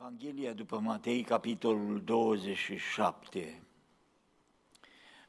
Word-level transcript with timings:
Evanghelia 0.00 0.52
după 0.52 0.78
Matei, 0.78 1.22
capitolul 1.22 2.02
27, 2.04 3.62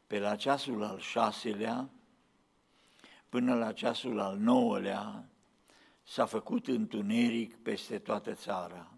pe 0.07 0.19
la 0.19 0.35
ceasul 0.35 0.83
al 0.83 0.99
șaselea 0.99 1.89
până 3.29 3.55
la 3.55 3.71
ceasul 3.71 4.19
al 4.19 4.37
nouălea 4.37 5.29
s-a 6.03 6.25
făcut 6.25 6.67
întuneric 6.67 7.55
peste 7.55 7.99
toată 7.99 8.33
țara. 8.33 8.91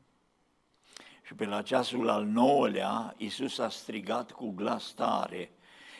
Și 1.25 1.33
pe 1.33 1.45
la 1.45 1.61
ceasul 1.61 2.09
al 2.09 2.25
nouălea 2.25 3.13
Iisus 3.17 3.57
a 3.57 3.69
strigat 3.69 4.31
cu 4.31 4.49
glas 4.49 4.93
tare, 4.93 5.51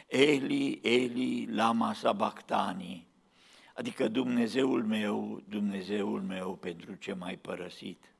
Eli, 0.08 0.80
Eli, 0.84 1.46
lama 1.46 1.94
sabactani, 1.94 3.08
adică 3.76 4.08
Dumnezeul 4.08 4.86
meu, 4.86 5.42
Dumnezeul 5.48 6.22
meu, 6.22 6.56
pentru 6.56 6.94
ce 6.94 7.14
m-ai 7.14 7.38
părăsit. 7.38 8.12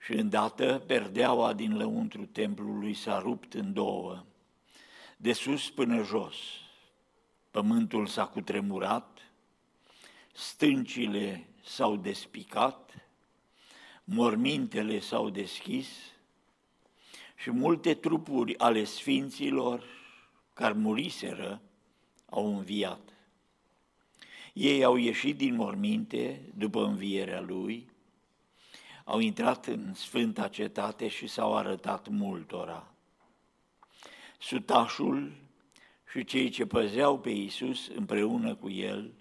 Și 0.00 0.12
îndată 0.12 0.82
perdeaua 0.86 1.52
din 1.52 1.76
lăuntru 1.76 2.26
templului 2.26 2.94
s-a 2.94 3.18
rupt 3.18 3.54
în 3.54 3.72
două, 3.72 4.24
de 5.16 5.32
sus 5.32 5.70
până 5.70 6.02
jos. 6.02 6.36
Pământul 7.50 8.06
s-a 8.06 8.26
cutremurat, 8.26 9.18
stâncile 10.32 11.48
s-au 11.64 11.96
despicat, 11.96 12.94
mormintele 14.04 14.98
s-au 14.98 15.30
deschis 15.30 15.88
și 17.36 17.50
multe 17.50 17.94
trupuri 17.94 18.58
ale 18.58 18.84
sfinților 18.84 19.84
care 20.54 20.72
muriseră 20.72 21.60
au 22.30 22.56
înviat. 22.56 23.00
Ei 24.52 24.84
au 24.84 24.96
ieșit 24.96 25.36
din 25.36 25.54
morminte 25.54 26.40
după 26.54 26.84
învierea 26.84 27.40
lui 27.40 27.88
au 29.10 29.18
intrat 29.18 29.66
în 29.66 29.94
Sfânta 29.94 30.48
Cetate 30.48 31.08
și 31.08 31.26
s-au 31.26 31.56
arătat 31.56 32.08
multora. 32.08 32.94
Sutașul 34.38 35.32
și 36.10 36.24
cei 36.24 36.48
ce 36.48 36.66
păzeau 36.66 37.18
pe 37.18 37.30
Iisus 37.30 37.88
împreună 37.88 38.54
cu 38.54 38.70
el, 38.70 39.12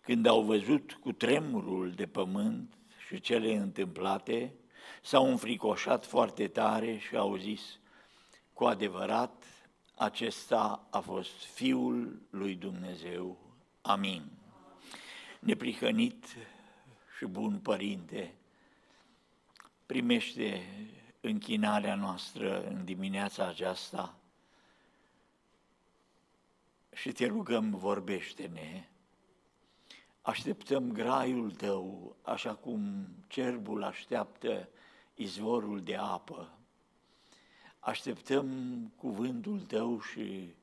când 0.00 0.26
au 0.26 0.42
văzut 0.42 0.92
cu 0.92 1.12
tremurul 1.12 1.90
de 1.90 2.06
pământ 2.06 2.74
și 3.06 3.20
cele 3.20 3.56
întâmplate, 3.56 4.54
s-au 5.02 5.30
înfricoșat 5.30 6.06
foarte 6.06 6.48
tare 6.48 6.98
și 6.98 7.16
au 7.16 7.36
zis, 7.36 7.78
cu 8.52 8.64
adevărat, 8.64 9.44
acesta 9.94 10.88
a 10.90 11.00
fost 11.00 11.44
Fiul 11.44 12.22
lui 12.30 12.54
Dumnezeu. 12.54 13.38
Amin. 13.80 14.22
Neprihănit 15.40 16.24
și 17.18 17.24
bun 17.24 17.58
Părinte, 17.58 18.34
primește 19.92 20.62
închinarea 21.20 21.94
noastră 21.94 22.64
în 22.64 22.84
dimineața 22.84 23.46
aceasta 23.46 24.18
și 26.92 27.12
te 27.12 27.26
rugăm, 27.26 27.70
vorbește-ne. 27.70 28.88
Așteptăm 30.22 30.92
graiul 30.92 31.50
tău, 31.50 32.16
așa 32.22 32.54
cum 32.54 33.06
cerbul 33.28 33.82
așteaptă 33.82 34.68
izvorul 35.14 35.82
de 35.82 35.96
apă. 35.96 36.58
Așteptăm 37.78 38.48
cuvântul 38.96 39.60
tău 39.60 40.00
și 40.00 40.54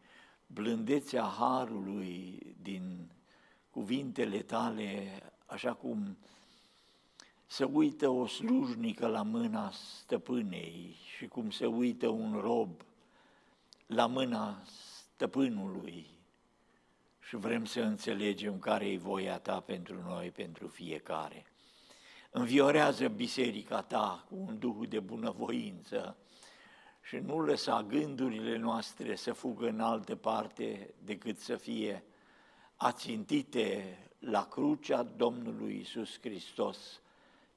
blândețea 0.48 1.24
harului 1.24 2.40
din 2.62 3.12
cuvintele 3.70 4.42
tale, 4.42 5.20
așa 5.46 5.74
cum 5.74 6.18
se 7.52 7.64
uită 7.64 8.10
o 8.10 8.28
slujnică 8.28 9.08
la 9.08 9.22
mâna 9.22 9.72
stăpânei 9.72 10.96
și 11.18 11.28
cum 11.28 11.50
se 11.50 11.66
uită 11.66 12.08
un 12.08 12.40
rob 12.42 12.82
la 13.86 14.06
mâna 14.06 14.62
stăpânului 14.66 16.10
și 17.20 17.36
vrem 17.36 17.66
să 17.66 17.80
înțelegem 17.82 18.60
care 18.60 18.92
e 18.92 18.98
voia 18.98 19.40
ta 19.40 19.60
pentru 19.60 20.02
noi, 20.02 20.32
pentru 20.32 20.68
fiecare. 20.68 21.46
Înviorează 22.32 23.08
biserica 23.08 23.82
ta 23.82 24.26
cu 24.30 24.36
un 24.36 24.60
duh 24.60 24.88
de 24.90 25.00
bunăvoință 25.00 26.18
și 27.02 27.16
nu 27.16 27.40
lăsa 27.40 27.84
gândurile 27.84 28.58
noastre 28.58 29.16
să 29.16 29.34
fugă 29.34 29.68
în 29.68 29.80
altă 29.80 30.16
parte 30.16 30.94
decât 31.04 31.40
să 31.40 31.56
fie 31.56 32.04
ațintite 32.76 33.98
la 34.20 34.48
crucea 34.48 35.04
Domnului 35.04 35.80
Isus 35.80 36.20
Hristos, 36.20 37.02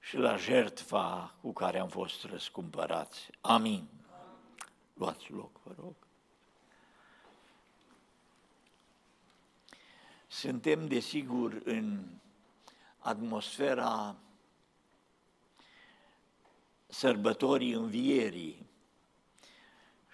și 0.03 0.17
la 0.17 0.37
jertfa 0.37 1.35
cu 1.41 1.53
care 1.53 1.79
am 1.79 1.89
fost 1.89 2.25
răscumpărați. 2.25 3.31
Amin. 3.41 3.89
Luați 4.95 5.33
loc, 5.33 5.63
vă 5.63 5.75
rog. 5.79 5.95
Suntem, 10.27 10.87
desigur, 10.87 11.61
în 11.65 12.05
atmosfera 12.99 14.17
sărbătorii 16.87 17.73
învierii 17.73 18.67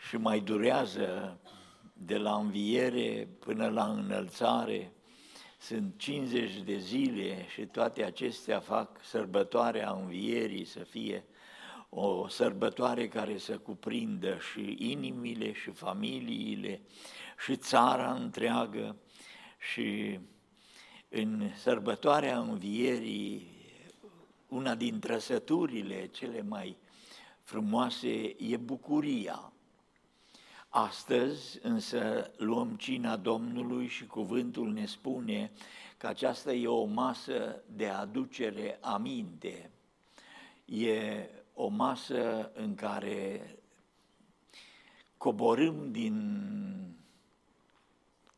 și 0.08 0.16
mai 0.16 0.40
durează 0.40 1.38
de 1.92 2.16
la 2.16 2.36
înviere 2.36 3.28
până 3.38 3.68
la 3.68 3.90
înălțare 3.90 4.92
sunt 5.58 5.94
50 5.96 6.56
de 6.62 6.78
zile 6.78 7.46
și 7.48 7.66
toate 7.66 8.04
acestea 8.04 8.60
fac 8.60 9.04
sărbătoarea 9.04 9.90
învierii 9.90 10.64
să 10.64 10.78
fie 10.78 11.24
o 11.88 12.28
sărbătoare 12.28 13.08
care 13.08 13.38
să 13.38 13.58
cuprindă 13.58 14.38
și 14.52 14.76
inimile 14.78 15.52
și 15.52 15.70
familiile 15.70 16.80
și 17.44 17.56
țara 17.56 18.12
întreagă 18.12 18.96
și 19.72 20.18
în 21.08 21.50
sărbătoarea 21.56 22.38
învierii 22.38 23.56
una 24.48 24.74
din 24.74 24.98
trăsăturile 24.98 26.06
cele 26.06 26.42
mai 26.42 26.76
frumoase 27.42 28.36
e 28.38 28.56
bucuria. 28.56 29.52
Astăzi 30.68 31.58
însă 31.62 32.30
luăm 32.36 32.76
cina 32.76 33.16
Domnului 33.16 33.86
și 33.86 34.06
cuvântul 34.06 34.72
ne 34.72 34.86
spune 34.86 35.50
că 35.96 36.06
aceasta 36.06 36.52
e 36.52 36.66
o 36.66 36.84
masă 36.84 37.62
de 37.66 37.88
aducere 37.88 38.78
aminte. 38.80 39.70
E 40.64 41.28
o 41.54 41.68
masă 41.68 42.50
în 42.54 42.74
care 42.74 43.56
coborâm 45.16 45.90
din 45.92 46.48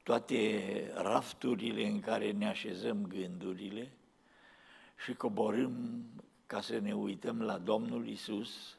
toate 0.03 0.91
rafturile 0.95 1.87
în 1.87 2.01
care 2.01 2.31
ne 2.31 2.49
așezăm 2.49 3.07
gândurile 3.07 3.93
și 5.05 5.15
coborâm 5.15 6.05
ca 6.47 6.61
să 6.61 6.79
ne 6.79 6.95
uităm 6.95 7.43
la 7.43 7.59
Domnul 7.59 8.09
Isus 8.09 8.77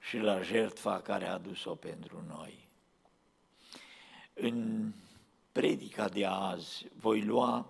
și 0.00 0.16
la 0.16 0.42
jertfa 0.42 1.00
care 1.00 1.26
a 1.26 1.32
adus-o 1.32 1.74
pentru 1.74 2.24
noi. 2.28 2.68
În 4.34 4.90
predica 5.52 6.08
de 6.08 6.24
azi 6.26 6.86
voi 6.94 7.22
lua 7.22 7.66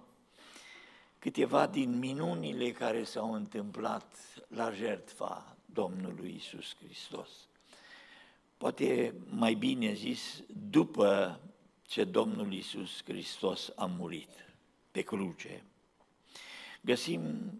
câteva 1.18 1.66
din 1.66 1.98
minunile 1.98 2.70
care 2.70 3.04
s-au 3.04 3.32
întâmplat 3.32 4.16
la 4.48 4.72
jertfa 4.72 5.56
Domnului 5.64 6.34
Isus 6.34 6.76
Hristos. 6.76 7.28
Poate 8.56 9.14
mai 9.28 9.54
bine 9.54 9.92
zis, 9.92 10.42
după 10.70 11.40
ce 11.82 12.04
Domnul 12.04 12.52
Isus 12.52 13.02
Hristos 13.04 13.72
a 13.76 13.84
murit 13.84 14.30
pe 14.90 15.02
cruce. 15.02 15.64
Găsim 16.80 17.52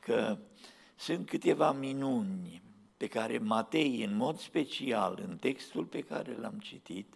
că 0.00 0.38
sunt 0.96 1.28
câteva 1.28 1.72
minuni 1.72 2.62
pe 2.98 3.06
care 3.06 3.38
Matei, 3.38 4.04
în 4.04 4.16
mod 4.16 4.38
special, 4.38 5.24
în 5.28 5.36
textul 5.36 5.84
pe 5.84 6.00
care 6.00 6.36
l-am 6.36 6.58
citit, 6.58 7.14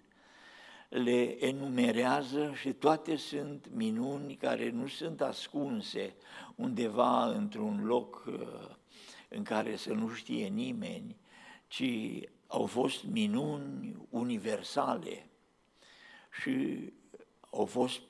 le 0.89 1.45
enumerează 1.47 2.53
și 2.61 2.73
toate 2.73 3.17
sunt 3.17 3.69
minuni 3.75 4.37
care 4.37 4.71
nu 4.71 4.87
sunt 4.87 5.21
ascunse 5.21 6.15
undeva 6.55 7.27
într-un 7.27 7.85
loc 7.85 8.25
uh, 8.27 8.75
în 9.29 9.43
care 9.43 9.77
să 9.77 9.93
nu 9.93 10.09
știe 10.09 10.47
nimeni, 10.47 11.17
ci 11.69 11.85
au 12.47 12.67
fost 12.67 13.05
minuni 13.05 13.97
universale 14.11 15.27
și 16.43 16.79
au 17.51 17.65
fost 17.65 18.01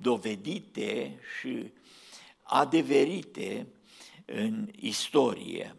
dovedite 0.00 1.20
și 1.38 1.72
adeverite 2.42 3.66
în 4.24 4.68
istorie. 4.76 5.76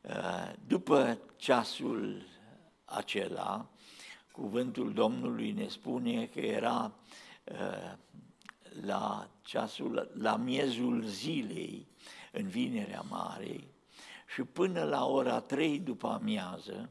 Uh, 0.00 0.52
după 0.66 1.18
ceasul 1.36 2.22
acela, 2.84 3.66
cuvântul 4.32 4.92
Domnului 4.92 5.50
ne 5.50 5.68
spune 5.68 6.26
că 6.26 6.40
era 6.40 6.92
uh, 7.44 7.92
la 8.82 9.30
ceasul, 9.42 10.10
la 10.14 10.36
miezul 10.36 11.04
zilei, 11.04 11.86
în 12.32 12.48
Vinerea 12.48 13.00
Marei, 13.00 13.68
și 14.34 14.42
până 14.42 14.84
la 14.84 15.06
ora 15.06 15.40
trei 15.40 15.78
după 15.78 16.08
amiază 16.08 16.90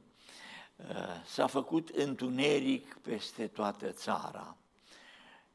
uh, 0.75 1.23
s-a 1.25 1.47
făcut 1.47 1.89
întuneric 1.89 2.93
peste 2.93 3.47
toată 3.47 3.91
țara. 3.91 4.57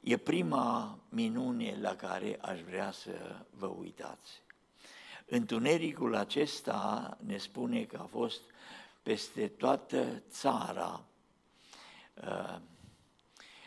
E 0.00 0.16
prima 0.16 0.98
minune 1.08 1.78
la 1.80 1.96
care 1.96 2.38
aș 2.40 2.60
vrea 2.60 2.90
să 2.90 3.44
vă 3.50 3.66
uitați. 3.66 4.43
Întunericul 5.24 6.14
acesta 6.14 7.16
ne 7.20 7.36
spune 7.36 7.82
că 7.84 7.98
a 8.02 8.06
fost 8.06 8.40
peste 9.02 9.48
toată 9.48 10.22
țara. 10.30 11.04
Uh, 12.14 12.56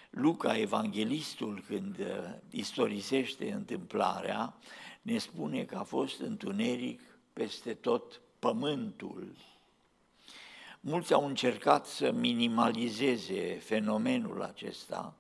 Luca, 0.09 0.57
evanghelistul, 0.57 1.63
când 1.67 1.99
uh, 1.99 2.05
istorisește 2.49 3.51
întâmplarea, 3.51 4.53
ne 5.01 5.17
spune 5.17 5.63
că 5.63 5.77
a 5.77 5.83
fost 5.83 6.19
întuneric 6.19 7.01
peste 7.33 7.73
tot 7.73 8.21
pământul. 8.39 9.35
Mulți 10.79 11.13
au 11.13 11.25
încercat 11.25 11.85
să 11.85 12.11
minimalizeze 12.11 13.59
fenomenul 13.59 14.41
acesta 14.41 15.15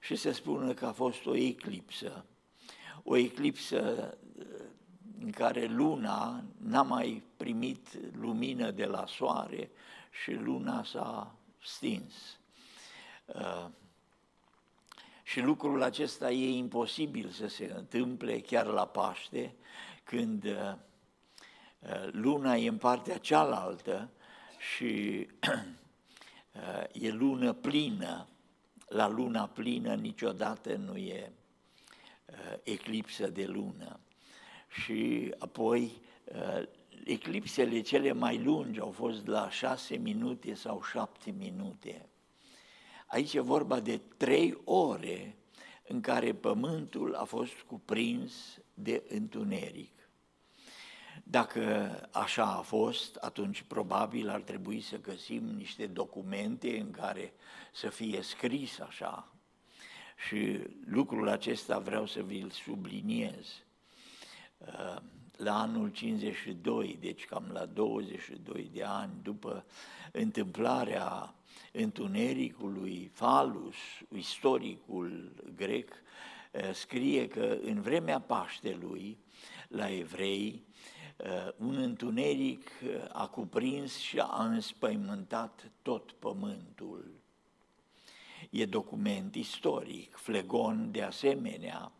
și 0.00 0.16
să 0.16 0.32
spună 0.32 0.74
că 0.74 0.86
a 0.86 0.92
fost 0.92 1.26
o 1.26 1.36
eclipsă. 1.36 2.24
O 3.02 3.16
eclipsă 3.16 4.14
uh, 4.38 4.44
în 5.20 5.30
care 5.30 5.64
luna 5.64 6.44
n-a 6.56 6.82
mai 6.82 7.22
primit 7.36 7.88
lumină 8.16 8.70
de 8.70 8.84
la 8.84 9.06
soare 9.06 9.70
și 10.22 10.32
luna 10.32 10.84
s-a 10.84 11.34
stins. 11.62 12.38
Uh, 13.26 13.66
și 15.22 15.40
lucrul 15.40 15.82
acesta 15.82 16.30
e 16.30 16.56
imposibil 16.56 17.28
să 17.28 17.48
se 17.48 17.72
întâmple 17.76 18.40
chiar 18.40 18.66
la 18.66 18.86
Paște, 18.86 19.54
când 20.04 20.44
uh, 20.44 20.74
uh, 21.78 22.08
luna 22.12 22.54
e 22.54 22.68
în 22.68 22.78
partea 22.78 23.18
cealaltă 23.18 24.10
și 24.74 25.26
e 26.92 27.10
lună 27.10 27.52
plină. 27.52 28.28
La 28.88 29.08
luna 29.08 29.46
plină 29.46 29.94
niciodată 29.94 30.74
nu 30.74 30.96
e 30.96 31.32
eclipsă 32.62 33.26
de 33.26 33.46
lună 33.46 34.00
și 34.68 35.34
apoi 35.38 36.00
uh, 36.24 36.62
eclipsele 37.04 37.80
cele 37.80 38.12
mai 38.12 38.38
lungi 38.42 38.80
au 38.80 38.90
fost 38.90 39.26
la 39.26 39.50
șase 39.50 39.96
minute 39.96 40.54
sau 40.54 40.82
șapte 40.82 41.30
minute. 41.30 42.08
Aici 43.06 43.34
e 43.34 43.40
vorba 43.40 43.80
de 43.80 44.00
trei 44.16 44.60
ore 44.64 45.36
în 45.86 46.00
care 46.00 46.34
pământul 46.34 47.14
a 47.14 47.24
fost 47.24 47.52
cuprins 47.66 48.58
de 48.74 49.02
întuneric. 49.08 50.10
Dacă 51.24 51.90
așa 52.12 52.44
a 52.56 52.60
fost, 52.60 53.16
atunci 53.16 53.62
probabil 53.62 54.28
ar 54.28 54.40
trebui 54.40 54.80
să 54.80 55.00
găsim 55.00 55.44
niște 55.44 55.86
documente 55.86 56.78
în 56.78 56.90
care 56.90 57.32
să 57.72 57.88
fie 57.88 58.22
scris 58.22 58.80
așa. 58.80 59.32
Și 60.28 60.58
lucrul 60.84 61.28
acesta 61.28 61.78
vreau 61.78 62.06
să 62.06 62.22
vi-l 62.22 62.50
subliniez. 62.50 63.62
Uh, 64.58 64.96
la 65.36 65.60
anul 65.60 65.88
52, 65.88 66.96
deci 67.00 67.24
cam 67.24 67.50
la 67.52 67.66
22 67.66 68.70
de 68.72 68.82
ani 68.82 69.12
după 69.22 69.64
întâmplarea 70.12 71.34
întunericului 71.72 73.10
Falus, 73.12 73.76
istoricul 74.14 75.32
grec, 75.56 75.92
uh, 76.52 76.72
scrie 76.72 77.28
că 77.28 77.58
în 77.62 77.80
vremea 77.80 78.20
Paștelui, 78.20 79.18
la 79.68 79.90
evrei, 79.90 80.64
uh, 81.16 81.52
un 81.56 81.76
întuneric 81.76 82.70
a 83.12 83.26
cuprins 83.26 83.96
și 83.96 84.18
a 84.18 84.44
înspăimântat 84.44 85.70
tot 85.82 86.12
pământul. 86.12 87.20
E 88.50 88.64
document 88.64 89.34
istoric, 89.34 90.16
Flegon 90.16 90.90
de 90.90 91.02
asemenea, 91.02 91.92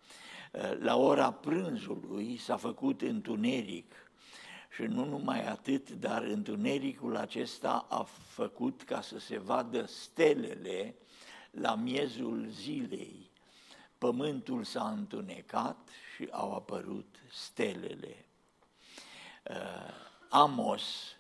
la 0.79 0.97
ora 0.97 1.33
prânzului 1.33 2.37
s-a 2.37 2.57
făcut 2.57 3.03
întuneric 3.03 3.95
și 4.75 4.83
nu 4.83 5.05
numai 5.05 5.47
atât, 5.47 5.91
dar 5.91 6.23
întunericul 6.23 7.17
acesta 7.17 7.87
a 7.89 8.03
făcut 8.27 8.83
ca 8.83 9.01
să 9.01 9.19
se 9.19 9.39
vadă 9.39 9.87
stelele 9.87 10.95
la 11.51 11.75
miezul 11.75 12.47
zilei. 12.51 13.31
Pământul 13.99 14.65
s-a 14.65 14.89
întunecat 14.89 15.89
și 16.15 16.29
au 16.31 16.55
apărut 16.55 17.17
stelele. 17.31 18.25
Uh, 19.51 19.95
Amos, 20.29 21.17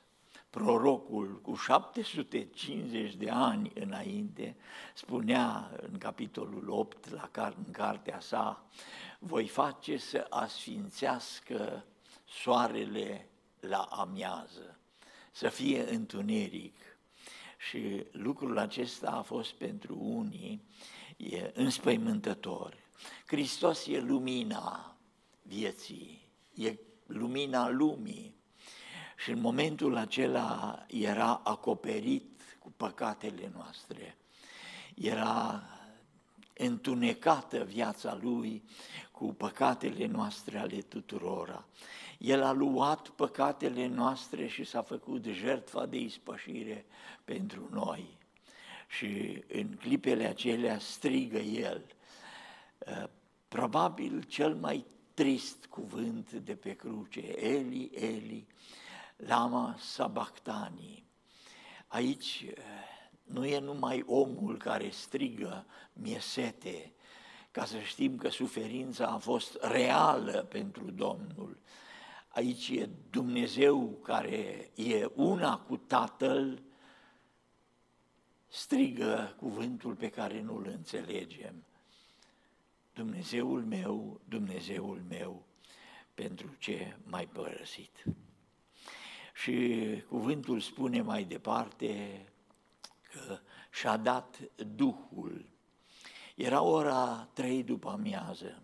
prorocul 0.50 1.40
cu 1.42 1.54
750 1.54 3.14
de 3.14 3.30
ani 3.30 3.72
înainte, 3.74 4.56
spunea 4.94 5.70
în 5.80 5.98
capitolul 5.98 6.70
8, 6.70 7.10
la 7.10 7.30
car- 7.30 7.56
în 7.66 7.72
cartea 7.72 8.20
sa, 8.20 8.64
voi 9.18 9.48
face 9.48 9.96
să 9.96 10.26
asfințească 10.30 11.84
soarele 12.24 13.28
la 13.60 13.80
amiază, 13.80 14.78
să 15.32 15.48
fie 15.48 15.90
întuneric. 15.90 16.76
Și 17.58 18.06
lucrul 18.10 18.58
acesta 18.58 19.10
a 19.10 19.22
fost 19.22 19.52
pentru 19.52 19.98
unii 20.00 20.62
e 21.16 21.50
înspăimântător. 21.54 22.76
Hristos 23.26 23.86
e 23.86 24.00
lumina 24.00 24.96
vieții, 25.42 26.28
e 26.54 26.78
lumina 27.06 27.68
lumii. 27.68 28.37
Și 29.18 29.30
în 29.30 29.40
momentul 29.40 29.96
acela 29.96 30.84
era 30.86 31.40
acoperit 31.44 32.40
cu 32.58 32.72
păcatele 32.76 33.50
noastre. 33.54 34.16
Era 34.94 35.62
întunecată 36.56 37.64
viața 37.64 38.18
lui 38.20 38.62
cu 39.10 39.26
păcatele 39.34 40.06
noastre 40.06 40.58
ale 40.58 40.80
tuturora. 40.80 41.64
El 42.18 42.42
a 42.42 42.52
luat 42.52 43.08
păcatele 43.08 43.86
noastre 43.86 44.46
și 44.46 44.64
s-a 44.64 44.82
făcut 44.82 45.24
jertfa 45.24 45.86
de 45.86 45.96
ispășire 45.96 46.86
pentru 47.24 47.68
noi. 47.70 48.18
Și 48.88 49.42
în 49.48 49.66
clipele 49.66 50.24
acelea 50.24 50.78
strigă 50.78 51.38
el, 51.38 51.84
uh, 52.78 53.08
probabil 53.48 54.22
cel 54.22 54.54
mai 54.54 54.84
trist 55.14 55.66
cuvânt 55.66 56.32
de 56.32 56.54
pe 56.54 56.72
cruce, 56.72 57.20
Eli, 57.36 57.90
Eli, 57.94 58.46
lama 59.26 59.76
sabactani. 59.78 61.04
Aici 61.86 62.46
uh, 62.48 62.54
nu 63.24 63.44
e 63.44 63.58
numai 63.58 64.04
omul 64.06 64.56
care 64.56 64.90
strigă, 64.90 65.66
mie 65.92 66.18
sete, 66.18 66.92
ca 67.50 67.64
să 67.64 67.80
știm 67.80 68.16
că 68.16 68.28
suferința 68.28 69.06
a 69.06 69.18
fost 69.18 69.58
reală 69.60 70.46
pentru 70.48 70.90
Domnul. 70.90 71.58
Aici 72.28 72.68
e 72.68 72.88
Dumnezeu 73.10 73.98
care 74.02 74.70
e 74.74 75.10
una 75.14 75.58
cu 75.58 75.76
Tatăl, 75.76 76.62
strigă 78.48 79.34
cuvântul 79.38 79.94
pe 79.94 80.08
care 80.08 80.40
nu-l 80.40 80.66
înțelegem. 80.66 81.64
Dumnezeul 82.94 83.64
meu, 83.64 84.20
Dumnezeul 84.24 85.02
meu, 85.08 85.42
pentru 86.14 86.54
ce 86.58 86.96
m-ai 87.04 87.26
părăsit? 87.26 88.04
Și 89.48 90.02
cuvântul 90.08 90.60
spune 90.60 91.02
mai 91.02 91.24
departe 91.24 92.22
că 93.10 93.38
și-a 93.70 93.96
dat 93.96 94.40
Duhul 94.74 95.44
era 96.34 96.62
ora 96.62 97.28
trei 97.32 97.62
după 97.62 97.90
amiază. 97.90 98.62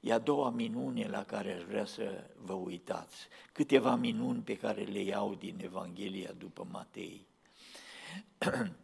E 0.00 0.12
a 0.12 0.18
doua 0.18 0.50
minune 0.50 1.08
la 1.08 1.24
care 1.24 1.52
aș 1.52 1.62
vrea 1.62 1.84
să 1.84 2.30
vă 2.36 2.52
uitați. 2.52 3.28
Câteva 3.52 3.94
minuni 3.94 4.42
pe 4.42 4.56
care 4.56 4.82
le 4.82 5.00
iau 5.00 5.34
din 5.34 5.60
Evanghelia 5.62 6.32
după 6.32 6.66
Matei. 6.70 7.26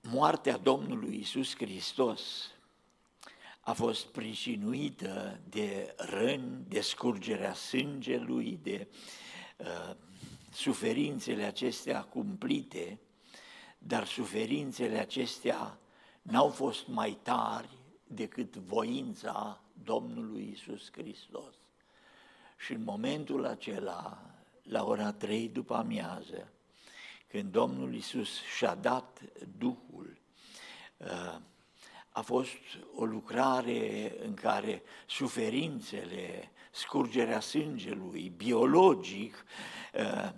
Moartea 0.00 0.56
Domnului 0.56 1.18
Isus 1.18 1.56
Hristos 1.56 2.50
a 3.66 3.72
fost 3.72 4.06
pricinuită 4.06 5.40
de 5.48 5.94
răni, 5.96 6.64
de 6.68 6.80
scurgerea 6.80 7.54
sângelui, 7.54 8.58
de 8.62 8.88
uh, 9.56 9.96
suferințele 10.52 11.42
acestea 11.42 12.02
cumplite 12.02 13.00
dar 13.86 14.06
suferințele 14.06 14.98
acestea 14.98 15.78
n-au 16.22 16.48
fost 16.48 16.86
mai 16.86 17.18
tari 17.22 17.68
decât 18.06 18.56
voința 18.56 19.60
Domnului 19.84 20.50
Isus 20.52 20.90
Hristos. 20.92 21.54
Și 22.58 22.72
în 22.72 22.82
momentul 22.82 23.46
acela, 23.46 24.20
la 24.62 24.84
ora 24.84 25.12
trei 25.12 25.48
după 25.48 25.74
amiază, 25.74 26.52
când 27.28 27.52
Domnul 27.52 27.94
Isus 27.94 28.42
și-a 28.56 28.74
dat 28.74 29.20
Duhul, 29.58 30.18
uh, 30.96 31.38
a 32.16 32.20
fost 32.20 32.56
o 32.94 33.04
lucrare 33.04 34.12
în 34.24 34.34
care 34.34 34.82
suferințele, 35.06 36.50
scurgerea 36.70 37.40
sângelui, 37.40 38.32
biologic, 38.36 39.44
uh, 39.94 40.32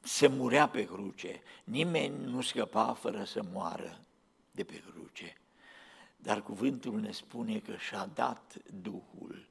se 0.00 0.26
murea 0.26 0.68
pe 0.68 0.84
cruce. 0.84 1.42
Nimeni 1.64 2.24
nu 2.24 2.40
scăpa 2.40 2.92
fără 2.92 3.24
să 3.24 3.42
moară 3.52 4.00
de 4.50 4.64
pe 4.64 4.82
cruce. 4.90 5.36
Dar 6.16 6.42
cuvântul 6.42 7.00
ne 7.00 7.10
spune 7.12 7.58
că 7.58 7.76
și-a 7.76 8.10
dat 8.14 8.54
Duhul. 8.80 9.48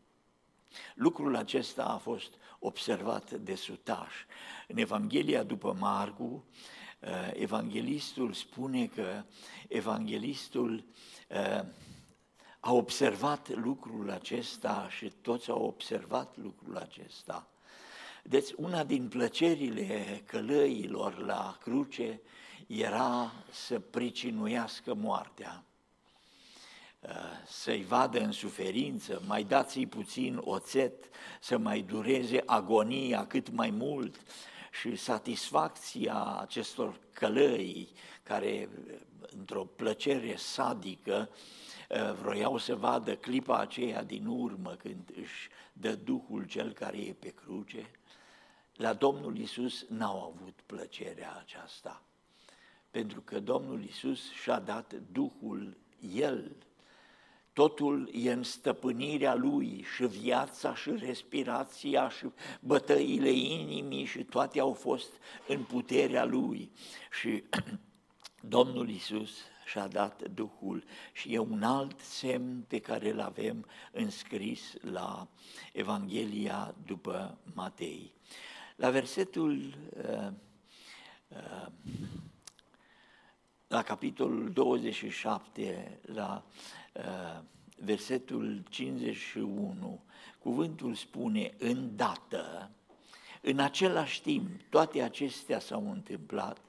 Lucrul 0.93 1.35
acesta 1.35 1.83
a 1.83 1.97
fost 1.97 2.33
observat 2.59 3.31
de 3.31 3.55
sutaș. 3.55 4.13
În 4.67 4.77
Evanghelia 4.77 5.43
după 5.43 5.75
Marcu, 5.79 6.45
uh, 6.99 7.09
evanghelistul 7.33 8.33
spune 8.33 8.85
că 8.85 9.23
evanghelistul 9.67 10.73
uh, 10.73 10.83
a 12.59 12.73
observat 12.73 13.49
lucrul 13.55 14.11
acesta 14.11 14.87
și 14.89 15.11
toți 15.21 15.49
au 15.49 15.63
observat 15.63 16.37
lucrul 16.37 16.77
acesta. 16.77 17.47
Deci 18.23 18.51
una 18.55 18.83
din 18.83 19.07
plăcerile 19.07 20.23
călăilor 20.25 21.17
la 21.17 21.57
cruce 21.61 22.21
era 22.67 23.31
să 23.51 23.79
pricinuiască 23.79 24.93
moartea, 24.93 25.63
uh, 26.99 27.09
să-i 27.47 27.83
vadă 27.83 28.19
în 28.19 28.31
suferință, 28.31 29.21
mai 29.27 29.43
dați-i 29.43 29.87
puțin 29.87 30.41
oțet, 30.43 31.05
să 31.39 31.57
mai 31.57 31.81
dureze 31.81 32.43
agonia 32.45 33.27
cât 33.27 33.49
mai 33.49 33.69
mult 33.69 34.15
și 34.79 34.95
satisfacția 34.95 36.37
acestor 36.39 36.99
călăi 37.13 37.89
care, 38.23 38.69
într-o 39.37 39.63
plăcere 39.63 40.35
sadică, 40.35 41.29
uh, 41.89 42.13
vroiau 42.21 42.57
să 42.57 42.75
vadă 42.75 43.15
clipa 43.15 43.59
aceea 43.59 44.03
din 44.03 44.25
urmă 44.25 44.75
când 44.75 45.11
își 45.15 45.49
dă 45.73 45.95
Duhul 45.95 46.43
cel 46.43 46.71
care 46.71 46.97
e 46.97 47.13
pe 47.13 47.29
cruce, 47.29 47.91
la 48.75 48.93
Domnul 48.93 49.37
Isus 49.37 49.85
n-au 49.89 50.33
avut 50.35 50.59
plăcerea 50.65 51.37
aceasta, 51.39 52.01
pentru 52.91 53.21
că 53.21 53.39
Domnul 53.39 53.83
Isus 53.83 54.31
și-a 54.31 54.59
dat 54.59 54.93
Duhul 55.11 55.77
El. 56.13 56.55
Totul 57.55 58.09
e 58.13 58.31
în 58.31 58.43
stăpânirea 58.43 59.35
Lui 59.35 59.85
și 59.95 60.05
viața 60.05 60.75
și 60.75 60.89
respirația 60.89 62.09
și 62.09 62.25
bătăile 62.59 63.29
inimii 63.29 64.05
și 64.05 64.23
toate 64.23 64.59
au 64.59 64.73
fost 64.73 65.09
în 65.47 65.63
puterea 65.63 66.25
Lui. 66.25 66.71
Și 67.21 67.43
Domnul 68.55 68.89
Isus 68.89 69.31
și-a 69.65 69.87
dat 69.87 70.27
Duhul 70.27 70.83
și 71.13 71.33
e 71.33 71.37
un 71.37 71.63
alt 71.63 71.99
semn 71.99 72.65
pe 72.67 72.79
care 72.79 73.09
îl 73.09 73.19
avem 73.19 73.65
înscris 73.91 74.73
la 74.81 75.27
Evanghelia 75.73 76.75
după 76.85 77.37
Matei. 77.53 78.13
La 78.75 78.89
versetul, 78.89 79.77
uh, 79.97 80.31
uh, 81.27 81.67
la 83.67 83.81
capitolul 83.83 84.51
27, 84.51 85.99
la 86.01 86.45
uh, 86.45 86.83
versetul 87.77 88.63
51, 88.69 90.03
cuvântul 90.39 90.93
spune 90.93 91.53
îndată, 91.57 92.71
în 93.41 93.59
același 93.59 94.21
timp, 94.21 94.61
toate 94.69 95.01
acestea 95.01 95.59
s-au 95.59 95.91
întâmplat 95.91 96.59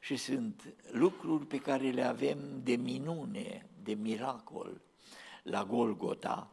și 0.00 0.16
sunt 0.16 0.74
lucruri 0.90 1.46
pe 1.46 1.58
care 1.58 1.90
le 1.90 2.02
avem 2.02 2.38
de 2.62 2.76
minune, 2.76 3.66
de 3.82 3.94
miracol 3.94 4.80
la 5.42 5.64
Golgota. 5.64 6.50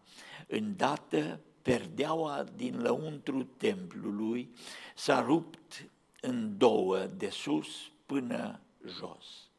Îndată 0.48 1.40
perdeaua 1.62 2.44
din 2.56 2.82
lăuntru 2.82 3.44
templului 3.44 4.56
s-a 4.96 5.22
rupt 5.22 5.90
în 6.22 6.58
două, 6.58 7.06
de 7.06 7.30
sus 7.30 7.92
până 8.06 8.60
jos. 8.86 9.51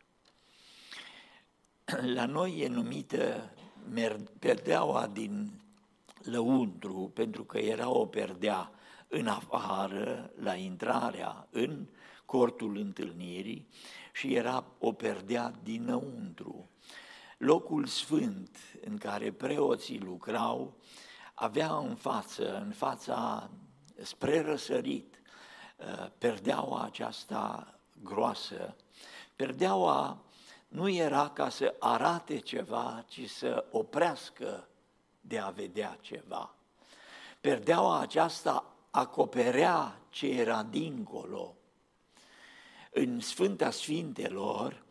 La 2.17 2.27
noi 2.27 2.61
e 2.61 2.69
numită 2.69 3.51
perdeaua 4.39 5.07
din 5.07 5.61
lăuntru, 6.23 7.11
pentru 7.15 7.45
că 7.45 7.59
era 7.59 7.91
o 7.91 8.07
perdea 8.07 8.71
în 9.09 9.27
afară, 9.27 10.31
la 10.37 10.55
intrarea 10.55 11.49
în 11.51 11.87
cortul 12.25 12.77
întâlnirii 12.77 13.69
și 14.13 14.35
era 14.35 14.65
o 14.79 14.93
perdea 14.93 15.53
dinăuntru. 15.63 16.69
Locul 17.39 17.87
sfânt 17.87 18.57
în 18.85 18.99
care 18.99 19.33
preoții 19.33 20.01
lucrau 20.01 20.77
avea 21.35 21.77
în 21.77 21.95
față, 21.95 22.61
în 22.61 22.71
fața 22.71 23.51
spre 24.03 24.41
răsărit, 24.41 25.21
uh, 25.77 26.07
perdeaua 26.19 26.83
aceasta 26.83 27.75
groasă. 28.03 28.77
Perdeaua 29.37 30.23
nu 30.73 30.89
era 30.89 31.29
ca 31.29 31.49
să 31.49 31.75
arate 31.79 32.39
ceva, 32.39 33.05
ci 33.09 33.29
să 33.29 33.65
oprească 33.71 34.69
de 35.21 35.39
a 35.39 35.51
vedea 35.51 35.99
ceva. 36.01 36.55
Perdeaua 37.41 38.01
aceasta 38.01 38.75
acoperea 38.91 40.01
ce 40.09 40.27
era 40.29 40.63
dincolo. 40.63 41.57
În 42.91 43.21
Sfânta 43.21 43.71
Sfintelor, 43.71 44.85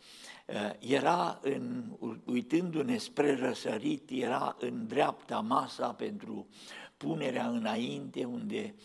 Eh, 0.51 0.71
era, 0.79 1.39
în, 1.41 1.83
uitându-ne 2.25 2.97
spre 2.97 3.35
răsărit, 3.35 4.09
era 4.09 4.55
în 4.59 4.87
dreapta 4.87 5.39
masa 5.39 5.93
pentru 5.93 6.47
punerea 6.97 7.47
înainte, 7.47 8.23
unde 8.23 8.75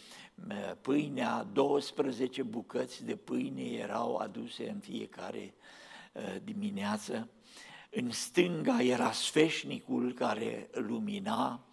eh, 0.49 0.73
pâinea, 0.81 1.47
12 1.53 2.43
bucăți 2.43 3.05
de 3.05 3.17
pâine 3.17 3.63
erau 3.63 4.17
aduse 4.17 4.71
în 4.71 4.79
fiecare 4.79 5.39
eh, 5.39 5.53
dimineață. 6.45 7.29
În 7.91 8.11
stânga 8.11 8.83
era 8.83 9.13
sfeșnicul 9.13 10.13
care 10.13 10.69
lumina, 10.73 11.67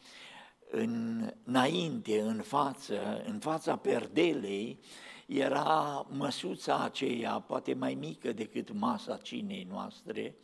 în, 0.71 1.29
înainte, 1.43 2.21
în 2.21 2.41
față, 2.41 3.23
în 3.25 3.39
fața 3.39 3.75
perdelei, 3.75 4.79
era 5.25 6.05
măsuța 6.09 6.83
aceea, 6.83 7.39
poate 7.39 7.73
mai 7.73 7.93
mică 7.93 8.31
decât 8.31 8.71
masa 8.71 9.17
cinei 9.17 9.67
noastre, 9.69 10.35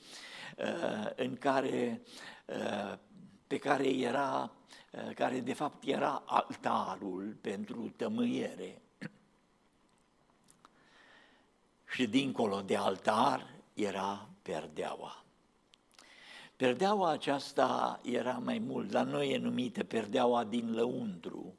uh, 0.57 1.09
în 1.15 1.37
care, 1.37 2.01
uh, 2.45 2.97
pe 3.47 3.57
care 3.57 3.87
era, 3.87 4.51
uh, 4.91 5.13
care 5.13 5.39
de 5.39 5.53
fapt 5.53 5.83
era 5.87 6.23
altarul 6.25 7.37
pentru 7.41 7.93
tămâiere. 7.95 8.81
Și 11.93 12.07
dincolo 12.07 12.61
de 12.61 12.75
altar 12.75 13.58
era 13.83 14.29
perdeaua. 14.41 15.23
Perdeaua 16.55 17.09
aceasta 17.09 17.99
era 18.03 18.31
mai 18.43 18.59
mult, 18.59 18.91
la 18.91 19.03
noi 19.03 19.31
e 19.31 19.37
numită 19.37 19.83
perdeaua 19.83 20.43
din 20.43 20.73
lăuntru, 20.73 21.55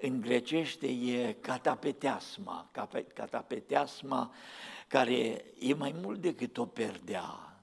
în 0.00 0.20
grecește 0.20 0.86
e 0.86 1.32
catapeteasma, 1.32 2.70
catapeteasma 3.14 4.32
care 4.88 5.44
e 5.58 5.74
mai 5.74 5.94
mult 6.02 6.20
decât 6.20 6.58
o 6.58 6.66
perdea. 6.66 7.62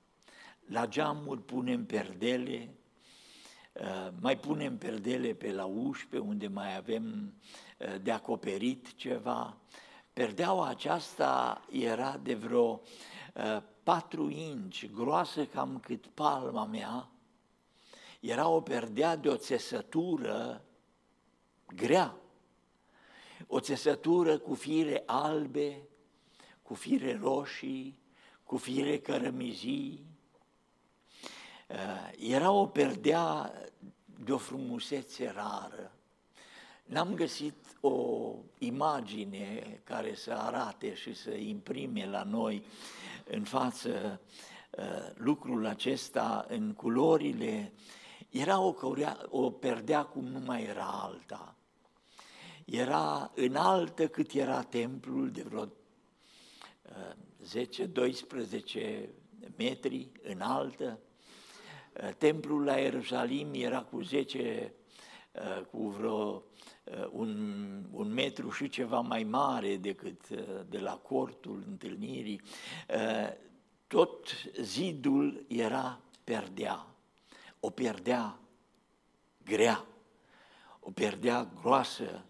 La 0.66 0.88
geamuri 0.88 1.42
punem 1.42 1.86
perdele, 1.86 2.70
uh, 3.74 4.08
mai 4.20 4.38
punem 4.38 4.78
perdele 4.78 5.34
pe 5.34 5.52
la 5.52 5.66
uși, 5.66 6.08
pe 6.08 6.18
unde 6.18 6.48
mai 6.48 6.76
avem 6.76 7.34
uh, 7.78 8.02
de 8.02 8.12
acoperit 8.12 8.96
ceva. 8.96 9.58
Perdeaua 10.14 10.68
aceasta 10.68 11.62
era 11.72 12.20
de 12.24 12.34
vreo 12.34 12.64
uh, 12.64 12.80
patru 13.84 14.30
inci, 14.30 14.92
groasă 14.92 15.46
cam 15.46 15.80
cât 15.80 16.08
palma 16.08 16.66
mea, 16.66 17.10
era 18.20 18.48
o 18.48 18.62
perdea 18.62 19.16
de 19.16 19.30
o 19.30 19.36
țesătură 19.36 20.66
grea, 21.76 22.16
o 23.48 23.60
țesătură 23.60 24.38
cu 24.38 24.54
fire 24.54 25.04
albe, 25.06 25.82
cu 26.62 26.74
fire 26.74 27.20
roșii, 27.22 28.00
cu 28.44 28.58
fire 28.58 29.00
cărămizii. 29.00 30.06
Uh, 31.68 32.12
era 32.18 32.52
o 32.52 32.68
perdea 32.68 33.54
de 34.24 34.34
o 34.34 34.38
frumusețe 34.38 35.30
rară. 35.30 35.92
N-am 36.86 37.14
găsit 37.14 37.65
o 37.86 38.36
imagine 38.58 39.80
care 39.84 40.16
să 40.16 40.32
arate 40.32 40.96
și 40.96 41.16
să 41.16 41.32
imprime 41.32 42.08
la 42.10 42.24
noi 42.24 42.66
în 43.24 43.44
față 43.44 44.22
uh, 44.70 44.84
lucrul 45.16 45.66
acesta 45.66 46.46
în 46.50 46.74
culorile. 46.74 47.74
Era 48.30 48.60
o, 48.60 48.74
o 49.30 49.50
perdea 49.52 50.04
cum 50.04 50.24
nu 50.24 50.40
mai 50.40 50.64
era 50.64 50.86
alta 51.04 51.56
era 52.66 53.32
înaltă 53.36 54.08
cât 54.08 54.32
era 54.32 54.62
templul, 54.62 55.32
de 55.32 55.42
vreo 55.42 55.66
10-12 55.66 55.70
uh, 58.76 59.04
metri 59.58 60.12
înaltă, 60.24 61.00
templul 62.18 62.64
la 62.64 62.78
Ierusalim 62.78 63.54
era 63.54 63.82
cu 63.82 64.02
10, 64.02 64.74
cu 65.72 65.88
vreo 65.88 66.44
un, 67.12 67.84
un 67.92 68.14
metru 68.14 68.50
și 68.50 68.70
ceva 68.70 69.00
mai 69.00 69.24
mare 69.24 69.78
decât 69.78 70.30
de 70.70 70.80
la 70.80 70.94
cortul 70.96 71.64
întâlnirii, 71.68 72.42
tot 73.88 74.28
zidul 74.62 75.46
era 75.48 76.00
perdea, 76.24 76.88
o 77.60 77.70
perdea 77.70 78.40
grea, 79.44 79.86
o 80.80 80.92
perdea 80.92 81.50
groasă, 81.62 82.24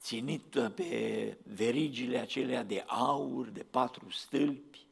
ținită 0.00 0.70
pe 0.70 1.36
verigile 1.54 2.18
acelea 2.18 2.62
de 2.62 2.84
aur, 2.86 3.48
de 3.48 3.62
patru 3.70 4.10
stâlpi. 4.10 4.86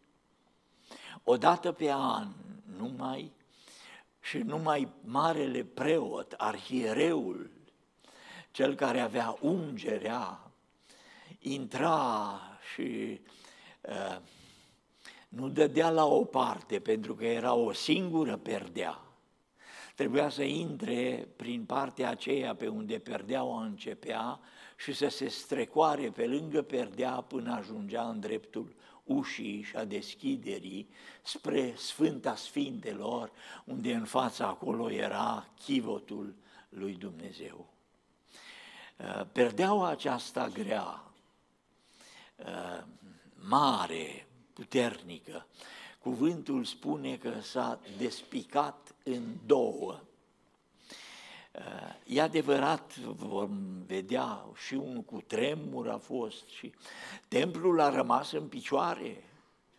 Odată 1.24 1.72
pe 1.72 1.90
an, 1.90 2.28
numai 2.76 3.32
și 4.20 4.38
numai 4.38 4.88
marele 5.04 5.64
preot, 5.64 6.32
arhiereul, 6.32 7.50
cel 8.56 8.74
care 8.74 9.00
avea 9.00 9.36
ungerea, 9.40 10.50
intra 11.38 12.40
și 12.72 13.20
uh, 13.80 14.18
nu 15.28 15.48
dădea 15.48 15.90
la 15.90 16.04
o 16.04 16.24
parte, 16.24 16.78
pentru 16.78 17.14
că 17.14 17.24
era 17.24 17.54
o 17.54 17.72
singură 17.72 18.36
perdea. 18.36 19.00
Trebuia 19.94 20.28
să 20.28 20.42
intre 20.42 21.28
prin 21.36 21.64
partea 21.64 22.10
aceea 22.10 22.54
pe 22.54 22.68
unde 22.68 22.98
perdeaua 22.98 23.64
începea 23.64 24.40
și 24.76 24.92
să 24.92 25.08
se 25.08 25.28
strecoare 25.28 26.10
pe 26.10 26.26
lângă 26.26 26.62
perdea 26.62 27.10
până 27.10 27.54
ajungea 27.54 28.08
în 28.08 28.20
dreptul 28.20 28.74
ușii 29.04 29.62
și 29.62 29.76
a 29.76 29.84
deschiderii 29.84 30.88
spre 31.22 31.74
Sfânta 31.76 32.34
Sfintelor, 32.34 33.32
unde 33.64 33.92
în 33.92 34.04
fața 34.04 34.46
acolo 34.46 34.90
era 34.90 35.48
chivotul 35.64 36.34
lui 36.68 36.92
Dumnezeu. 36.94 37.75
Uh, 38.96 39.26
perdeaua 39.32 39.88
aceasta 39.88 40.48
grea, 40.48 41.04
uh, 42.36 42.82
mare, 43.34 44.26
puternică, 44.52 45.46
cuvântul 45.98 46.64
spune 46.64 47.16
că 47.16 47.40
s-a 47.40 47.80
despicat 47.98 48.94
în 49.04 49.22
două. 49.46 50.00
E 52.06 52.20
adevărat, 52.22 52.96
vom 52.96 53.82
vedea, 53.86 54.46
și 54.66 54.74
un 54.74 55.02
cutremur 55.02 55.88
a 55.88 55.98
fost 55.98 56.48
și 56.48 56.72
templul 57.28 57.80
a 57.80 57.90
rămas 57.90 58.32
în 58.32 58.48
picioare, 58.48 59.24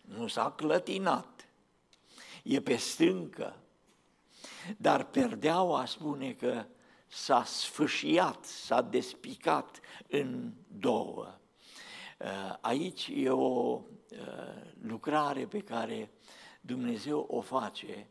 nu 0.02 0.28
s-a 0.28 0.52
clătinat, 0.52 1.48
e 2.44 2.62
pe 2.62 2.76
stâncă, 2.76 3.56
dar 4.78 5.06
perdeaua 5.06 5.86
spune 5.86 6.34
că 6.34 6.66
s-a 7.08 7.44
sfâșiat, 7.44 8.46
s-a 8.46 8.82
despicat 8.82 9.80
în 10.08 10.54
două. 10.68 11.40
Aici 12.62 13.12
e 13.14 13.30
o 13.30 13.82
lucrare 14.82 15.46
pe 15.46 15.60
care 15.60 16.12
Dumnezeu 16.62 17.26
o 17.30 17.42
face 17.42 18.08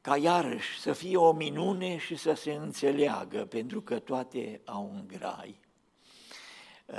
ca 0.00 0.16
iarăși 0.16 0.80
să 0.80 0.92
fie 0.92 1.16
o 1.16 1.32
minune 1.32 1.96
și 1.96 2.16
să 2.16 2.32
se 2.32 2.52
înțeleagă, 2.52 3.44
pentru 3.44 3.82
că 3.82 3.98
toate 3.98 4.60
au 4.64 4.90
un 4.94 5.04
grai. 5.06 5.60
Uh, 6.86 6.96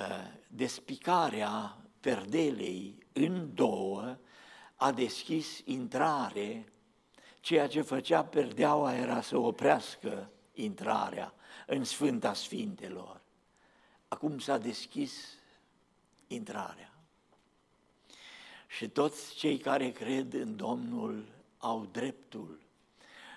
despicarea 0.48 1.78
perdelei 2.00 2.98
în 3.14 3.54
două 3.54 4.18
a 4.76 4.92
deschis 4.92 5.62
intrare, 5.66 6.74
ceea 7.40 7.68
ce 7.68 7.82
făcea 7.82 8.24
perdeaua 8.24 8.96
era 8.96 9.22
să 9.22 9.38
oprească 9.38 10.32
intrarea 10.64 11.34
în 11.66 11.84
Sfânta 11.84 12.34
Sfintelor. 12.34 13.22
Acum 14.08 14.40
s-a 14.40 14.58
deschis 14.58 15.38
intrarea. 16.28 16.94
Și 18.68 18.88
toți 18.88 19.36
cei 19.36 19.58
care 19.58 19.92
cred 19.92 20.34
în 20.34 20.56
Domnul 20.56 21.26
au 21.58 21.88
dreptul 21.92 22.60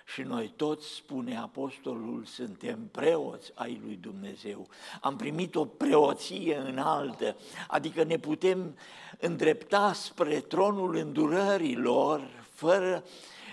și 0.05 0.21
noi 0.21 0.53
toți, 0.55 0.87
spune 0.87 1.37
apostolul, 1.37 2.25
suntem 2.25 2.87
preoți 2.91 3.51
ai 3.55 3.81
lui 3.83 3.95
Dumnezeu. 3.95 4.67
Am 5.01 5.15
primit 5.15 5.55
o 5.55 5.65
preoție 5.65 6.57
înaltă, 6.57 7.35
adică 7.67 8.03
ne 8.03 8.17
putem 8.17 8.77
îndrepta 9.19 9.93
spre 9.93 10.39
tronul 10.39 10.95
îndurărilor 10.95 12.29
fără, 12.53 13.03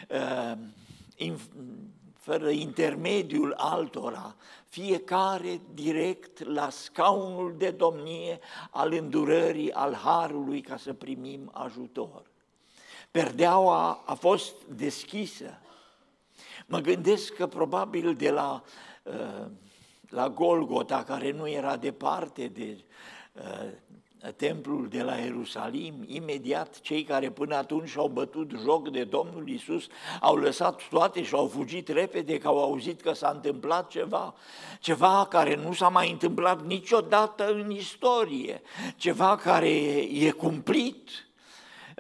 uh, 0.08 0.58
in, 1.16 1.38
fără 2.30 2.50
intermediul 2.50 3.54
altora, 3.56 4.34
fiecare 4.68 5.60
direct 5.74 6.44
la 6.44 6.70
scaunul 6.70 7.54
de 7.56 7.70
domnie 7.70 8.38
al 8.70 8.92
îndurării, 8.92 9.72
al 9.72 9.94
harului, 9.94 10.60
ca 10.60 10.76
să 10.76 10.92
primim 10.92 11.50
ajutor. 11.52 12.22
Perdeaua 13.10 14.02
a 14.06 14.14
fost 14.14 14.54
deschisă, 14.64 15.60
Mă 16.66 16.78
gândesc 16.78 17.34
că 17.34 17.46
probabil 17.46 18.14
de 18.14 18.30
la, 18.30 18.62
uh, 19.02 19.46
la 20.08 20.28
Golgota, 20.28 21.04
care 21.04 21.30
nu 21.30 21.48
era 21.48 21.76
departe 21.76 22.46
de 22.46 22.84
uh, 23.32 23.70
templul 24.36 24.88
de 24.88 25.02
la 25.02 25.14
Ierusalim, 25.14 25.94
imediat 26.06 26.80
cei 26.80 27.02
care 27.02 27.30
până 27.30 27.56
atunci 27.56 27.96
au 27.96 28.08
bătut 28.08 28.50
joc 28.62 28.90
de 28.90 29.04
Domnul 29.04 29.48
Isus 29.48 29.86
au 30.20 30.36
lăsat 30.36 30.88
toate 30.88 31.22
și 31.22 31.34
au 31.34 31.46
fugit 31.46 31.88
repede 31.88 32.38
că 32.38 32.48
au 32.48 32.62
auzit 32.62 33.00
că 33.00 33.12
s-a 33.12 33.30
întâmplat 33.34 33.88
ceva, 33.88 34.34
ceva 34.80 35.26
care 35.30 35.56
nu 35.56 35.72
s-a 35.72 35.88
mai 35.88 36.10
întâmplat 36.10 36.66
niciodată 36.66 37.52
în 37.52 37.70
istorie, 37.70 38.62
ceva 38.96 39.36
care 39.36 39.70
e 40.12 40.30
cumplit, 40.30 41.08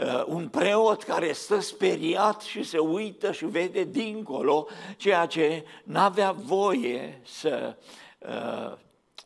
Uh, 0.00 0.24
un 0.26 0.48
preot 0.48 1.02
care 1.02 1.32
stă 1.32 1.60
speriat 1.60 2.40
și 2.40 2.62
se 2.62 2.78
uită 2.78 3.32
și 3.32 3.44
vede 3.44 3.84
dincolo 3.84 4.66
ceea 4.96 5.26
ce 5.26 5.64
n-avea 5.82 6.32
voie 6.32 7.20
să 7.24 7.76
uh, 8.18 8.76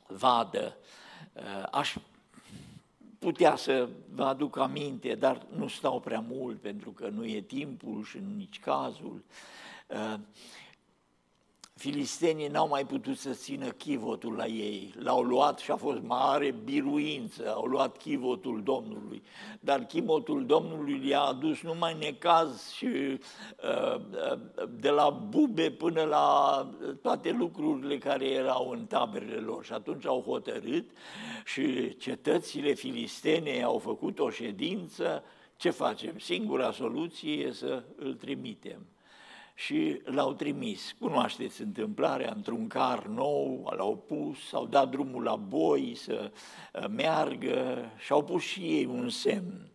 vadă. 0.07 0.76
Uh, 1.33 1.42
aș 1.70 1.94
putea 3.24 3.56
să 3.56 3.88
vă 4.14 4.24
aduc 4.24 4.58
aminte, 4.58 5.14
dar 5.14 5.46
nu 5.56 5.68
stau 5.68 6.00
prea 6.00 6.24
mult 6.28 6.60
pentru 6.60 6.90
că 6.90 7.08
nu 7.08 7.24
e 7.24 7.40
timpul 7.40 8.04
și 8.04 8.18
nici 8.37 8.60
cazul. 8.60 9.24
Uh, 11.84 11.90
Filistenii 11.90 12.48
n-au 12.48 12.68
mai 12.68 12.86
putut 12.86 13.18
să 13.18 13.30
țină 13.30 13.68
chivotul 13.68 14.32
la 14.32 14.46
ei, 14.46 14.94
l-au 14.98 15.22
luat 15.22 15.58
și 15.58 15.70
a 15.70 15.76
fost 15.76 16.02
mare 16.02 16.54
biruință, 16.64 17.52
au 17.54 17.64
luat 17.64 17.96
chivotul 17.96 18.62
Domnului, 18.62 19.22
dar 19.60 19.84
chivotul 19.84 20.46
Domnului 20.46 21.08
i-a 21.08 21.20
adus 21.20 21.60
numai 21.60 21.96
necaz 21.98 22.70
și 22.70 22.86
uh, 22.86 23.18
uh, 23.94 24.38
de 24.68 24.90
la 24.90 25.10
bube 25.10 25.70
până 25.70 26.02
la 26.02 26.68
toate 27.02 27.30
lucrurile 27.30 27.98
care 27.98 28.26
erau 28.26 28.70
în 28.70 28.86
taberele 28.86 29.40
lor. 29.40 29.64
Și 29.64 29.72
atunci 29.72 30.06
au 30.06 30.20
hotărât 30.20 30.90
și 31.44 31.96
cetățile 31.96 32.72
filistene 32.72 33.62
au 33.62 33.78
făcut 33.78 34.18
o 34.18 34.30
ședință, 34.30 35.24
ce 35.56 35.70
facem? 35.70 36.18
Singura 36.18 36.72
soluție 36.72 37.32
e 37.32 37.52
să 37.52 37.84
îl 37.96 38.14
trimitem 38.14 38.86
și 39.54 40.00
l-au 40.04 40.32
trimis. 40.32 40.94
Cunoașteți 40.98 41.62
întâmplarea, 41.62 42.32
într-un 42.36 42.66
car 42.66 43.06
nou, 43.06 43.72
l-au 43.76 43.96
pus, 43.96 44.52
au 44.52 44.66
dat 44.66 44.88
drumul 44.88 45.22
la 45.22 45.36
boi 45.36 45.94
să 45.94 46.30
uh, 46.72 46.84
meargă 46.88 47.90
și 47.96 48.12
au 48.12 48.24
pus 48.24 48.42
și 48.42 48.60
ei 48.60 48.84
un 48.84 49.08
semn. 49.08 49.70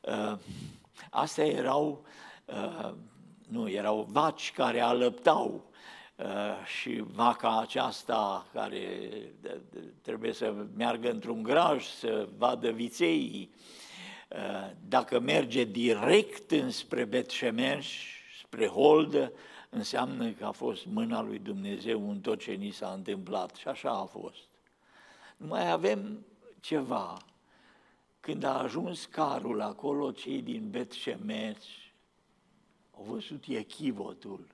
Uh, 0.00 0.38
astea 1.10 1.46
erau, 1.46 2.04
uh, 2.44 2.92
nu, 3.48 3.70
erau 3.70 4.06
vaci 4.10 4.52
care 4.52 4.80
alăptau 4.80 5.64
și 6.80 7.04
vaca 7.06 7.60
aceasta 7.60 8.46
care 8.52 9.10
trebuie 10.02 10.32
să 10.32 10.54
meargă 10.76 11.10
într-un 11.10 11.42
graj 11.42 11.84
să 11.84 12.28
vadă 12.36 12.70
viței, 12.70 13.50
dacă 14.88 15.20
merge 15.20 15.64
direct 15.64 16.50
înspre 16.50 17.04
Betșemeș, 17.04 18.15
spre 18.46 18.66
holdă, 18.66 19.32
înseamnă 19.70 20.30
că 20.30 20.44
a 20.44 20.50
fost 20.50 20.86
mâna 20.86 21.22
lui 21.22 21.38
Dumnezeu 21.38 22.10
în 22.10 22.20
tot 22.20 22.38
ce 22.38 22.52
ni 22.52 22.70
s-a 22.70 22.92
întâmplat 22.92 23.54
și 23.54 23.68
așa 23.68 23.90
a 23.90 24.04
fost. 24.04 24.48
Mai 25.36 25.70
avem 25.70 26.26
ceva. 26.60 27.16
Când 28.20 28.42
a 28.42 28.58
ajuns 28.58 29.04
carul 29.04 29.60
acolo, 29.60 30.10
cei 30.10 30.42
din 30.42 30.70
Bet 30.70 30.92
Shemesh 30.92 31.66
au 32.96 33.02
văzut 33.02 33.44
echivotul. 33.46 34.46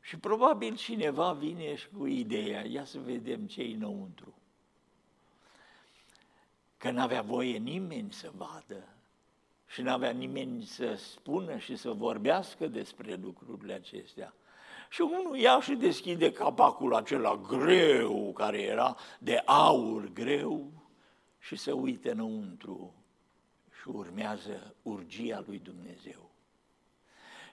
Și 0.00 0.16
probabil 0.16 0.76
cineva 0.76 1.32
vine 1.32 1.74
și 1.74 1.88
cu 1.96 2.06
ideea, 2.06 2.66
ia 2.66 2.84
să 2.84 2.98
vedem 2.98 3.46
ce 3.46 3.62
și 9.68 9.82
n-avea 9.82 10.10
nimeni 10.10 10.64
să 10.64 10.94
spună 10.94 11.58
și 11.58 11.76
să 11.76 11.90
vorbească 11.90 12.66
despre 12.66 13.18
lucrurile 13.22 13.72
acestea. 13.72 14.34
Și 14.90 15.00
unul 15.00 15.36
ia 15.36 15.60
și 15.60 15.74
deschide 15.74 16.32
capacul 16.32 16.94
acela 16.94 17.36
greu, 17.36 18.32
care 18.32 18.60
era 18.60 18.96
de 19.18 19.42
aur 19.44 20.12
greu, 20.12 20.72
și 21.38 21.56
se 21.56 21.72
uită 21.72 22.10
înăuntru 22.10 22.94
și 23.80 23.88
urmează 23.88 24.74
urgia 24.82 25.42
lui 25.46 25.58
Dumnezeu. 25.58 26.30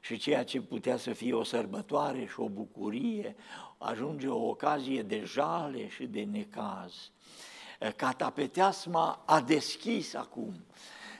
Și 0.01 0.17
ceea 0.17 0.43
ce 0.43 0.62
putea 0.62 0.97
să 0.97 1.13
fie 1.13 1.34
o 1.34 1.43
sărbătoare 1.43 2.25
și 2.25 2.39
o 2.39 2.49
bucurie, 2.49 3.36
ajunge 3.78 4.28
o 4.28 4.47
ocazie 4.47 5.01
de 5.01 5.23
jale 5.23 5.88
și 5.89 6.06
de 6.06 6.23
necaz. 6.23 7.12
Catapeteasma 7.95 9.23
a 9.25 9.41
deschis 9.41 10.13
acum 10.13 10.65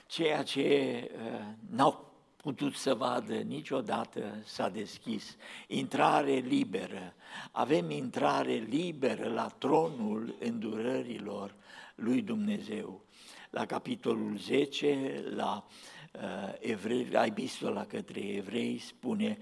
ceea 0.06 0.42
ce 0.42 1.10
uh, 1.14 1.46
n-au 1.70 2.12
putut 2.36 2.74
să 2.74 2.94
vadă 2.94 3.34
niciodată 3.34 4.42
s-a 4.44 4.68
deschis. 4.68 5.36
Intrare 5.66 6.32
liberă. 6.32 7.14
Avem 7.52 7.90
intrare 7.90 8.54
liberă 8.54 9.28
la 9.28 9.48
tronul 9.58 10.34
îndurărilor 10.40 11.54
lui 11.94 12.22
Dumnezeu. 12.22 13.04
La 13.50 13.66
capitolul 13.66 14.36
10, 14.36 15.24
la 15.34 15.66
uh, 16.12 16.52
evrei, 16.58 17.08
la 17.10 17.24
epistola 17.24 17.84
către 17.84 18.20
evrei 18.20 18.78
spune, 18.78 19.38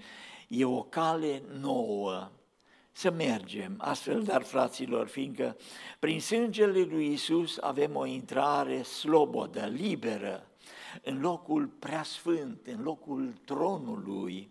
e 0.47 0.65
o 0.65 0.81
cale 0.83 1.41
nouă 1.59 2.31
să 2.91 3.11
mergem 3.11 3.75
astfel, 3.77 4.23
dar 4.23 4.43
fraților, 4.43 5.07
fiindcă 5.07 5.57
prin 5.99 6.21
sângele 6.21 6.81
lui 6.81 7.11
Isus 7.11 7.57
avem 7.61 7.95
o 7.95 8.05
intrare 8.05 8.81
slobodă, 8.81 9.65
liberă, 9.65 10.47
în 11.03 11.19
locul 11.21 11.65
preasfânt, 11.65 12.67
în 12.67 12.81
locul 12.83 13.33
tronului, 13.45 14.49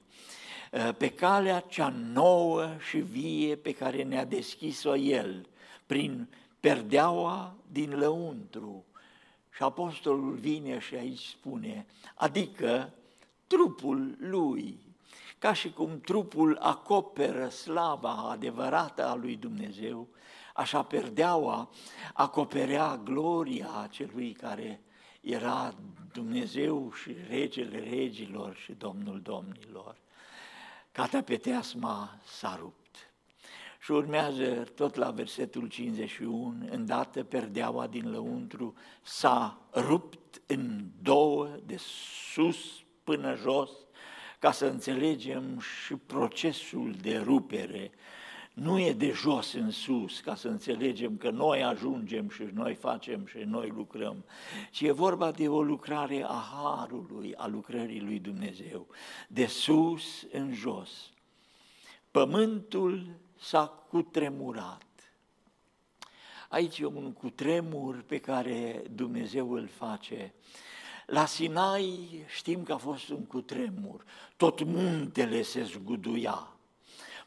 uh, 0.72 0.94
pe 0.96 1.08
calea 1.08 1.60
cea 1.60 1.88
nouă 2.12 2.76
și 2.88 2.98
vie 2.98 3.56
pe 3.56 3.72
care 3.72 4.02
ne-a 4.02 4.24
deschis-o 4.24 4.96
El, 4.96 5.48
prin 5.86 6.28
perdeaua 6.60 7.54
din 7.72 7.98
lăuntru. 7.98 8.84
Și 9.56 9.62
apostolul 9.62 10.32
vine 10.32 10.78
și 10.78 10.94
aici 10.94 11.24
spune, 11.24 11.86
adică 12.14 12.92
trupul 13.46 14.16
lui, 14.18 14.78
ca 15.38 15.52
și 15.52 15.72
cum 15.72 16.00
trupul 16.00 16.58
acoperă 16.60 17.48
slava 17.48 18.12
adevărată 18.12 19.06
a 19.06 19.14
lui 19.14 19.36
Dumnezeu, 19.36 20.08
așa 20.54 20.82
perdeaua 20.82 21.70
acoperea 22.12 23.00
gloria 23.04 23.88
celui 23.90 24.32
care 24.32 24.80
era 25.24 25.74
Dumnezeu 26.12 26.92
și 26.92 27.16
regele 27.28 27.78
regilor 27.78 28.54
și 28.54 28.72
Domnul 28.72 29.20
domnilor. 29.22 29.96
Catapeteasma 30.92 32.18
s-a 32.24 32.56
rupt. 32.60 33.12
Și 33.80 33.90
urmează 33.90 34.64
tot 34.74 34.94
la 34.94 35.10
versetul 35.10 35.68
51, 35.68 36.54
îndată 36.70 37.24
perdeaua 37.24 37.86
din 37.86 38.10
lăuntru 38.10 38.74
s-a 39.02 39.60
rupt 39.74 40.42
în 40.46 40.84
două, 41.02 41.48
de 41.64 41.76
sus 42.32 42.84
până 43.04 43.34
jos, 43.34 43.70
ca 44.38 44.52
să 44.52 44.66
înțelegem 44.66 45.58
și 45.58 45.94
procesul 45.94 46.94
de 47.00 47.18
rupere 47.18 47.90
nu 48.54 48.78
e 48.78 48.92
de 48.92 49.10
jos 49.10 49.52
în 49.52 49.70
sus, 49.70 50.20
ca 50.20 50.34
să 50.34 50.48
înțelegem 50.48 51.16
că 51.16 51.30
noi 51.30 51.64
ajungem 51.64 52.28
și 52.28 52.42
noi 52.52 52.74
facem 52.74 53.26
și 53.26 53.38
noi 53.38 53.68
lucrăm, 53.68 54.24
ci 54.70 54.80
e 54.80 54.92
vorba 54.92 55.30
de 55.30 55.48
o 55.48 55.62
lucrare 55.62 56.22
a 56.22 56.44
Harului, 56.52 57.34
a 57.34 57.46
lucrării 57.46 58.00
lui 58.00 58.18
Dumnezeu, 58.18 58.86
de 59.28 59.46
sus 59.46 60.26
în 60.32 60.52
jos. 60.52 60.90
Pământul 62.10 63.06
s-a 63.40 63.66
cutremurat. 63.66 64.82
Aici 66.48 66.78
e 66.78 66.86
un 66.86 67.12
cutremur 67.12 68.02
pe 68.02 68.18
care 68.18 68.82
Dumnezeu 68.90 69.52
îl 69.52 69.66
face. 69.66 70.34
La 71.06 71.26
Sinai 71.26 72.24
știm 72.36 72.62
că 72.62 72.72
a 72.72 72.76
fost 72.76 73.08
un 73.08 73.24
cutremur, 73.24 74.04
tot 74.36 74.64
muntele 74.64 75.42
se 75.42 75.62
zguduia 75.62 76.53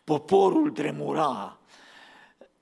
poporul 0.07 0.71
tremura. 0.71 1.56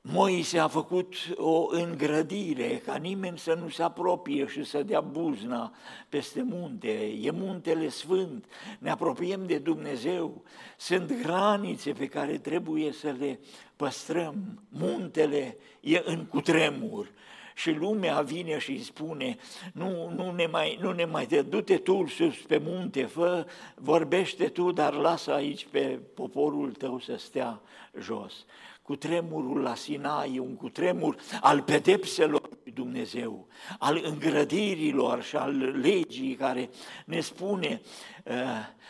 Moise 0.08 0.60
a 0.60 0.68
făcut 0.68 1.14
o 1.36 1.68
îngrădire 1.70 2.82
ca 2.86 2.96
nimeni 2.96 3.38
să 3.38 3.54
nu 3.54 3.70
se 3.70 3.84
apropie 3.84 4.48
și 4.48 4.64
să 4.64 4.84
dea 4.84 5.02
buzna 5.02 5.74
peste 6.10 6.42
munte. 6.42 7.14
E 7.22 7.32
muntele 7.32 7.90
sfânt, 7.90 8.46
ne 8.80 8.90
apropiem 8.90 9.46
de 9.46 9.58
Dumnezeu. 9.58 10.44
Sunt 10.78 11.22
granițe 11.22 11.92
pe 11.92 12.08
care 12.08 12.38
trebuie 12.38 12.92
să 12.92 13.16
le 13.20 13.40
păstrăm. 13.76 14.62
Muntele 14.70 15.58
e 15.80 16.02
în 16.06 16.26
cutremur 16.26 17.12
și 17.56 17.72
lumea 17.72 18.22
vine 18.22 18.58
și 18.58 18.72
îi 18.72 18.82
spune, 18.82 19.38
nu, 19.74 20.12
nu 20.16 20.32
ne 20.32 20.46
mai, 20.46 20.78
nu 20.82 20.92
ne 20.92 21.06
mai 21.06 21.26
du-te 21.50 21.78
tu 21.78 22.06
sus 22.08 22.36
pe 22.36 22.58
munte, 22.58 23.06
fă, 23.06 23.48
vorbește 23.76 24.48
tu, 24.48 24.72
dar 24.72 24.94
lasă 24.94 25.34
aici 25.34 25.66
pe 25.66 26.00
poporul 26.14 26.72
tău 26.72 27.00
să 27.00 27.16
stea 27.18 27.62
jos. 28.00 28.46
Cu 28.86 28.96
tremurul 28.96 29.62
la 29.62 29.76
Sinai, 29.76 30.40
un 30.40 30.56
cutremur 30.56 31.16
al 31.42 31.62
pedepselor 31.62 32.50
lui 32.64 32.72
Dumnezeu, 32.72 33.48
al 33.80 34.02
îngrădirilor 34.04 35.22
și 35.22 35.36
al 35.36 35.56
legii 35.58 36.36
care 36.36 36.70
ne 37.06 37.20
spune 37.20 37.82
uh, 38.24 38.34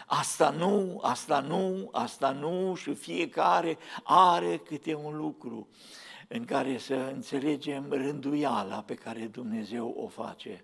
asta 0.06 0.50
nu, 0.50 1.00
asta 1.02 1.40
nu, 1.40 1.90
asta 1.92 2.32
nu 2.32 2.76
și 2.76 2.94
fiecare 2.94 3.78
are 4.04 4.58
câte 4.58 4.94
un 4.94 5.18
lucru 5.18 5.68
în 6.28 6.46
care 6.46 6.78
să 6.78 7.12
înțelegem 7.14 7.86
rânduiala 7.90 8.82
pe 8.82 8.94
care 8.94 9.28
Dumnezeu 9.28 9.96
o 9.98 10.08
face. 10.08 10.64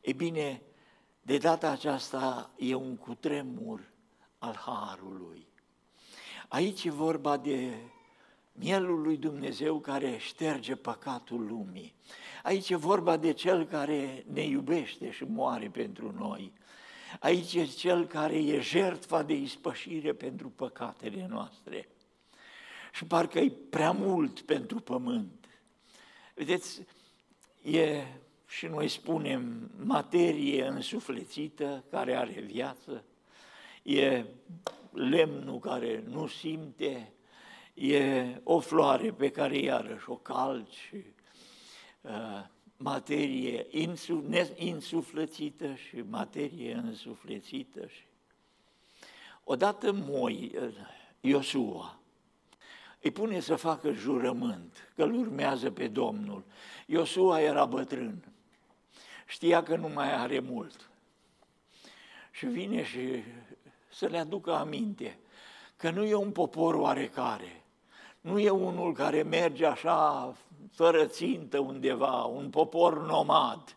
E 0.00 0.12
bine, 0.12 0.62
de 1.22 1.38
data 1.38 1.70
aceasta 1.70 2.50
e 2.56 2.74
un 2.74 2.96
cutremur 2.96 3.92
al 4.38 4.54
Harului. 4.54 5.46
Aici 6.48 6.84
e 6.84 6.90
vorba 6.90 7.36
de 7.36 7.74
mielul 8.58 9.00
lui 9.00 9.16
Dumnezeu 9.16 9.78
care 9.78 10.16
șterge 10.18 10.74
păcatul 10.74 11.46
lumii. 11.46 11.94
Aici 12.42 12.70
e 12.70 12.76
vorba 12.76 13.16
de 13.16 13.32
cel 13.32 13.66
care 13.66 14.24
ne 14.32 14.42
iubește 14.44 15.10
și 15.10 15.24
moare 15.24 15.68
pentru 15.68 16.14
noi. 16.18 16.52
Aici 17.20 17.54
e 17.54 17.64
cel 17.64 18.06
care 18.06 18.36
e 18.36 18.60
jertfa 18.60 19.22
de 19.22 19.34
ispășire 19.34 20.12
pentru 20.12 20.48
păcatele 20.48 21.26
noastre 21.30 21.88
și 22.92 23.04
parcă 23.04 23.38
e 23.38 23.52
prea 23.70 23.90
mult 23.90 24.40
pentru 24.40 24.80
pământ. 24.80 25.48
Vedeți, 26.34 26.82
e, 27.62 28.04
și 28.46 28.66
noi 28.66 28.88
spunem, 28.88 29.70
materie 29.84 30.66
însuflețită 30.66 31.84
care 31.90 32.16
are 32.16 32.40
viață, 32.40 33.04
e 33.82 34.24
lemnul 34.92 35.58
care 35.58 36.04
nu 36.08 36.26
simte, 36.26 37.12
e 37.76 38.40
o 38.42 38.60
floare 38.60 39.12
pe 39.12 39.30
care 39.30 39.58
iarăși 39.58 40.10
o 40.10 40.16
calci, 40.16 40.92
uh, 42.00 42.44
materie 42.76 43.66
insuflețită 44.56 45.74
și 45.74 46.04
materie 46.08 46.74
însuflețită. 46.74 47.88
Odată 49.44 49.92
moi, 49.92 50.52
uh, 50.60 50.68
Iosua, 51.20 51.98
îi 53.00 53.10
pune 53.10 53.40
să 53.40 53.56
facă 53.56 53.92
jurământ, 53.92 54.92
că 54.94 55.02
îl 55.02 55.14
urmează 55.14 55.70
pe 55.70 55.88
Domnul. 55.88 56.44
Iosua 56.86 57.40
era 57.40 57.64
bătrân, 57.64 58.32
știa 59.26 59.62
că 59.62 59.76
nu 59.76 59.88
mai 59.88 60.14
are 60.14 60.38
mult. 60.38 60.90
Și 62.30 62.46
vine 62.46 62.84
și 62.84 63.22
să 63.88 64.06
le 64.06 64.18
aducă 64.18 64.54
aminte 64.54 65.18
că 65.76 65.90
nu 65.90 66.04
e 66.04 66.14
un 66.14 66.32
popor 66.32 66.74
oarecare, 66.74 67.62
nu 68.26 68.38
e 68.38 68.50
unul 68.50 68.92
care 68.92 69.22
merge 69.22 69.66
așa 69.66 70.34
fără 70.72 71.04
țintă 71.04 71.58
undeva, 71.58 72.22
un 72.22 72.50
popor 72.50 73.06
nomad, 73.06 73.76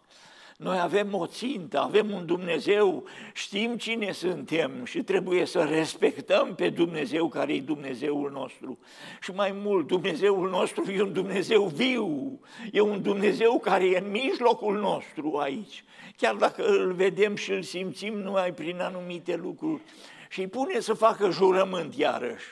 noi 0.60 0.80
avem 0.80 1.14
o 1.14 1.26
țintă, 1.26 1.80
avem 1.80 2.12
un 2.12 2.26
Dumnezeu, 2.26 3.04
știm 3.34 3.78
cine 3.78 4.12
suntem 4.12 4.86
și 4.86 5.04
trebuie 5.04 5.46
să 5.46 5.64
respectăm 5.64 6.56
pe 6.56 6.70
Dumnezeu 6.70 7.28
care 7.28 7.54
e 7.54 7.62
Dumnezeul 7.62 8.32
nostru. 8.32 8.80
Și 9.22 9.32
mai 9.32 9.52
mult, 9.52 9.88
Dumnezeul 9.88 10.50
nostru 10.50 10.92
e 10.92 11.02
un 11.02 11.14
Dumnezeu 11.14 11.64
viu, 11.64 12.40
e 12.72 12.82
un 12.82 13.02
Dumnezeu 13.02 13.60
care 13.60 13.86
e 13.86 13.98
în 13.98 14.12
mijlocul 14.12 14.80
nostru 14.80 15.38
aici. 15.38 15.84
Chiar 16.18 16.36
dacă 16.36 16.64
îl 16.64 16.94
vedem 16.94 17.36
și 17.36 17.52
îl 17.52 17.62
simțim 17.62 18.14
numai 18.14 18.54
prin 18.54 18.80
anumite 18.80 19.36
lucruri. 19.36 19.82
Și 20.30 20.40
îi 20.40 20.48
pune 20.48 20.80
să 20.80 20.94
facă 20.94 21.30
jurământ 21.30 21.96
iarăși 21.96 22.48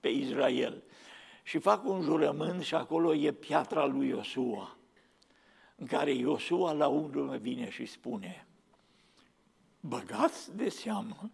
pe 0.00 0.08
Israel. 0.08 0.82
Și 1.42 1.58
fac 1.58 1.84
un 1.84 2.02
jurământ 2.02 2.62
și 2.62 2.74
acolo 2.74 3.14
e 3.14 3.32
piatra 3.32 3.84
lui 3.84 4.08
Iosua 4.08 4.76
în 5.80 5.86
care 5.86 6.12
Iosua 6.12 6.72
la 6.72 6.88
urmă 6.88 7.36
vine 7.36 7.70
și 7.70 7.86
spune, 7.86 8.46
băgați 9.80 10.56
de 10.56 10.68
seamă, 10.68 11.30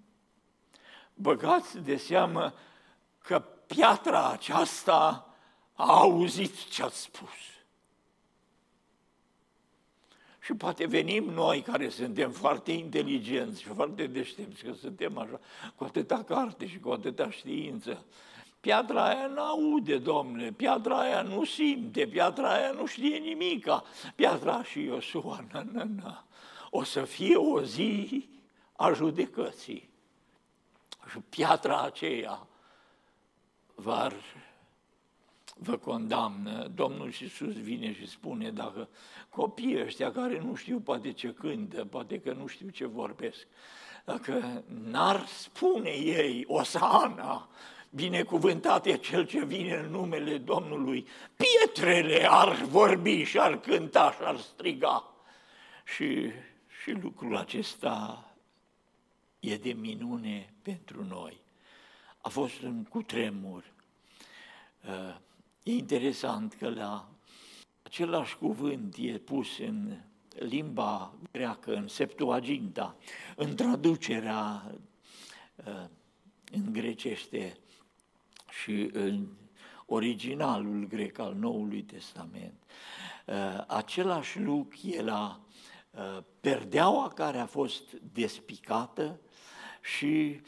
băgați 1.14 1.78
de 1.78 1.96
seamă 1.96 2.54
că 3.18 3.38
piatra 3.66 4.30
aceasta 4.30 5.30
a 5.72 5.98
auzit 5.98 6.68
ce 6.68 6.82
ați 6.82 7.00
spus. 7.00 7.54
Și 10.40 10.54
poate 10.54 10.86
venim 10.86 11.24
noi 11.24 11.62
care 11.62 11.88
suntem 11.88 12.30
foarte 12.30 12.72
inteligenți 12.72 13.60
și 13.60 13.68
foarte 13.68 14.06
deștepți, 14.06 14.64
că 14.64 14.72
suntem 14.72 15.18
așa, 15.18 15.40
cu 15.76 15.84
atâta 15.84 16.22
carte 16.22 16.66
și 16.66 16.78
cu 16.78 16.90
atâta 16.90 17.30
știință. 17.30 18.04
Piatra 18.66 19.05
aia 19.05 19.26
nu 19.26 19.40
aude, 19.40 19.98
domnule, 19.98 20.50
piatra 20.50 20.98
aia 20.98 21.22
nu 21.22 21.44
simte, 21.44 22.07
piatra 22.07 22.52
aia 22.52 22.70
nu 22.70 22.87
știe 22.87 23.16
nimica. 23.16 23.85
Piatra 24.14 24.62
și 24.62 24.83
Iosua, 24.83 25.44
na, 25.52 25.62
na, 25.72 25.85
na. 26.02 26.24
O 26.70 26.83
să 26.83 27.05
fie 27.05 27.37
o 27.37 27.62
zi 27.62 28.29
a 28.72 28.92
judecății. 28.92 29.88
Și 31.11 31.18
piatra 31.18 31.81
aceea 31.81 32.46
var 33.74 34.12
vă 35.55 35.76
condamnă. 35.76 36.70
Domnul 36.74 37.07
Iisus 37.07 37.55
vine 37.55 37.94
și 37.94 38.09
spune, 38.09 38.50
dacă 38.50 38.88
copiii 39.29 39.83
ăștia 39.83 40.12
care 40.12 40.40
nu 40.40 40.55
știu 40.55 40.81
poate 40.81 41.12
ce 41.12 41.33
cântă, 41.33 41.85
poate 41.85 42.20
că 42.20 42.33
nu 42.33 42.46
știu 42.46 42.68
ce 42.68 42.87
vorbesc, 42.87 43.46
dacă 44.05 44.62
n-ar 44.85 45.26
spune 45.26 45.90
ei, 45.90 46.44
Osana, 46.46 47.48
binecuvântat 47.96 48.87
e 48.87 48.96
cel 48.96 49.26
ce 49.26 49.44
vine 49.44 49.74
în 49.74 49.90
numele 49.90 50.38
Domnului, 50.38 51.06
pietrele 51.37 52.26
ar 52.30 52.62
vorbi 52.62 53.22
și 53.22 53.38
ar 53.38 53.61
cânta 53.61 54.12
și 54.12 54.18
ar 54.20 54.38
striga. 54.38 55.14
Și, 55.85 56.30
și 56.82 56.90
lucrul 56.90 57.37
acesta 57.37 58.24
e 59.40 59.56
de 59.56 59.72
minune 59.72 60.52
pentru 60.62 61.04
noi. 61.04 61.40
A 62.20 62.28
fost 62.28 62.62
un 62.62 62.85
cutremur. 62.85 63.64
Uh, 64.88 65.16
e 65.62 65.70
interesant 65.70 66.54
că 66.54 66.68
la 66.68 67.09
același 67.82 68.37
cuvânt 68.37 68.96
e 68.98 69.18
pus 69.18 69.59
în 69.59 70.00
limba 70.38 71.14
greacă, 71.32 71.74
în 71.74 71.88
Septuaginta, 71.88 72.96
în 73.37 73.54
traducerea 73.54 74.72
uh, 75.54 75.85
în 76.52 76.72
grecește 76.72 77.56
și 78.62 78.90
în 78.92 79.26
originalul 79.86 80.86
grec 80.88 81.18
al 81.18 81.34
Noului 81.34 81.82
Testament. 81.82 82.62
Uh, 83.26 83.64
același 83.66 84.40
lucru 84.40 84.78
e 84.82 85.02
la 85.02 85.40
perdeaua 86.40 87.08
care 87.08 87.38
a 87.38 87.46
fost 87.46 87.92
despicată 88.12 89.20
și 89.80 90.40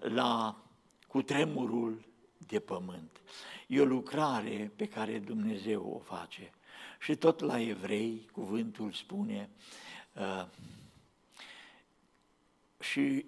la 0.00 0.62
cutremurul 1.08 2.04
de 2.46 2.60
pământ. 2.60 3.20
E 3.66 3.80
o 3.80 3.84
lucrare 3.84 4.72
pe 4.76 4.88
care 4.88 5.18
Dumnezeu 5.18 5.92
o 5.94 5.98
face. 5.98 6.50
Și 7.00 7.14
tot 7.14 7.40
la 7.40 7.60
evrei, 7.60 8.28
cuvântul 8.32 8.92
spune, 8.92 9.50
uh, 10.14 10.46
și 12.80 13.26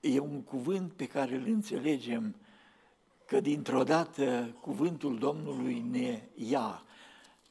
e 0.00 0.18
un 0.18 0.42
cuvânt 0.42 0.92
pe 0.92 1.06
care 1.06 1.34
îl 1.34 1.46
înțelegem 1.46 2.36
că 3.26 3.40
dintr-o 3.40 3.82
dată 3.82 4.56
cuvântul 4.60 5.18
Domnului 5.18 5.84
ne 5.90 6.22
ia 6.34 6.82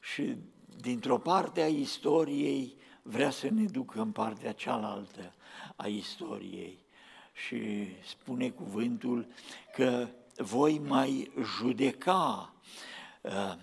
și 0.00 0.36
dintr-o 0.80 1.18
parte 1.18 1.60
a 1.60 1.66
istoriei 1.66 2.76
vrea 3.02 3.30
să 3.30 3.50
ne 3.50 3.64
ducă 3.64 4.00
în 4.00 4.12
partea 4.12 4.52
cealaltă 4.52 5.34
a 5.76 5.86
istoriei. 5.86 6.84
Și 7.32 7.88
spune 8.06 8.50
cuvântul 8.50 9.26
că 9.74 10.08
voi 10.36 10.78
mai 10.78 11.30
judeca, 11.58 12.54
uh, 13.20 13.54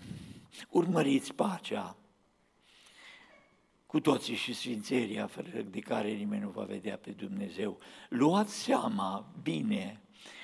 urmăriți 0.69 1.33
pacea 1.33 1.95
cu 3.85 3.99
toții 3.99 4.35
și 4.35 4.53
sfințeria, 4.53 5.27
fără 5.27 5.61
de 5.61 5.79
care 5.79 6.11
nimeni 6.11 6.41
nu 6.41 6.49
va 6.49 6.63
vedea 6.63 6.97
pe 6.97 7.11
Dumnezeu. 7.11 7.79
Luați 8.09 8.55
seama 8.55 9.33
bine 9.43 10.02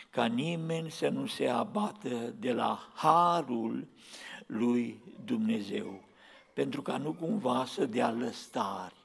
ca 0.09 0.25
nimeni 0.25 0.91
să 0.91 1.09
nu 1.09 1.25
se 1.25 1.47
abată 1.47 2.33
de 2.39 2.53
la 2.53 2.89
harul 2.93 3.87
lui 4.45 5.01
Dumnezeu, 5.25 6.03
pentru 6.53 6.81
ca 6.81 6.97
nu 6.97 7.13
cumva 7.13 7.65
să 7.65 7.85
dea 7.85 8.11
lăstari. 8.11 8.95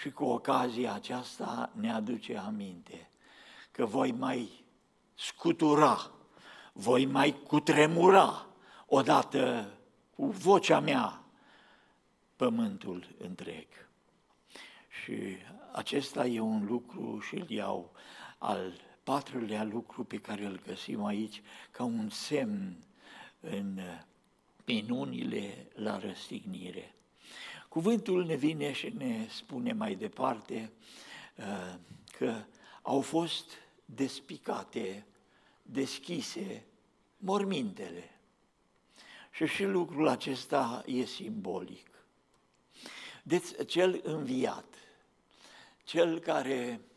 Și 0.00 0.10
cu 0.10 0.24
ocazia 0.24 0.94
aceasta 0.94 1.70
ne 1.72 1.92
aduce 1.92 2.36
aminte 2.36 3.10
că 3.70 3.86
voi 3.86 4.12
mai 4.12 4.64
scutura 5.14 6.10
voi 6.72 7.06
mai 7.06 7.32
cutremura 7.46 8.46
odată 8.86 9.72
cu 10.16 10.26
vocea 10.26 10.80
mea 10.80 11.24
pământul 12.36 13.06
întreg. 13.18 13.66
Și 15.02 15.36
acesta 15.72 16.26
e 16.26 16.40
un 16.40 16.64
lucru 16.64 17.20
și 17.20 17.34
îl 17.34 17.50
iau 17.50 17.92
al 18.38 18.72
patrulea 19.02 19.64
lucru 19.64 20.04
pe 20.04 20.16
care 20.16 20.44
îl 20.44 20.60
găsim 20.66 21.04
aici 21.04 21.42
ca 21.70 21.84
un 21.84 22.08
semn 22.10 22.76
în 23.40 23.80
minunile 24.64 25.66
la 25.74 25.98
răstignire. 25.98 26.94
Cuvântul 27.68 28.24
ne 28.24 28.34
vine 28.34 28.72
și 28.72 28.88
ne 28.88 29.26
spune 29.30 29.72
mai 29.72 29.94
departe 29.94 30.72
uh, 31.36 31.74
că 32.18 32.42
au 32.82 33.00
fost 33.00 33.50
despicate 33.84 35.06
deschise 35.62 36.64
mormintele. 37.16 38.10
Și 39.30 39.46
și 39.46 39.64
lucrul 39.64 40.08
acesta 40.08 40.82
e 40.86 41.04
simbolic. 41.04 41.90
Deci 43.22 43.66
cel 43.66 44.00
înviat, 44.04 44.74
cel 45.84 46.18
care 46.18 46.80
uh, 46.80 46.91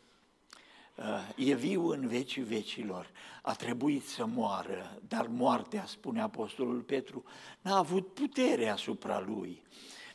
e 1.36 1.53
viu 1.53 1.89
în 1.89 2.08
vecii 2.08 2.41
vecilor, 2.41 3.10
a 3.41 3.53
trebuit 3.53 4.08
să 4.08 4.25
moară, 4.25 5.01
dar 5.08 5.27
moartea, 5.27 5.86
spune 5.86 6.21
Apostolul 6.21 6.81
Petru, 6.81 7.23
n-a 7.62 7.77
avut 7.77 8.13
putere 8.13 8.69
asupra 8.69 9.19
lui. 9.19 9.62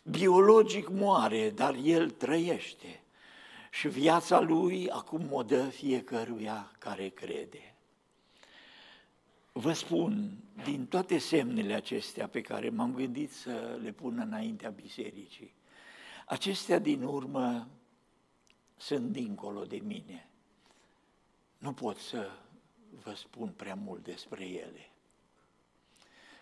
Biologic 0.02 0.88
moare, 0.88 1.50
dar 1.50 1.74
el 1.82 2.10
trăiește. 2.10 3.00
Și 3.70 3.88
viața 3.88 4.40
lui 4.40 4.90
acum 4.90 5.32
o 5.32 5.42
dă 5.42 5.64
fiecăruia 5.64 6.72
care 6.78 7.08
crede. 7.08 7.74
Vă 9.52 9.72
spun, 9.72 10.30
din 10.64 10.86
toate 10.86 11.18
semnele 11.18 11.74
acestea 11.74 12.28
pe 12.28 12.40
care 12.40 12.68
m-am 12.68 12.94
gândit 12.94 13.32
să 13.32 13.78
le 13.82 13.92
pun 13.92 14.18
înaintea 14.18 14.70
bisericii, 14.70 15.54
acestea 16.26 16.78
din 16.78 17.02
urmă 17.02 17.68
sunt 18.76 19.10
dincolo 19.12 19.64
de 19.64 19.80
mine. 19.84 20.29
Nu 21.60 21.72
pot 21.72 21.96
să 21.96 22.30
vă 23.02 23.14
spun 23.14 23.48
prea 23.48 23.74
mult 23.74 24.02
despre 24.02 24.44
ele. 24.44 24.90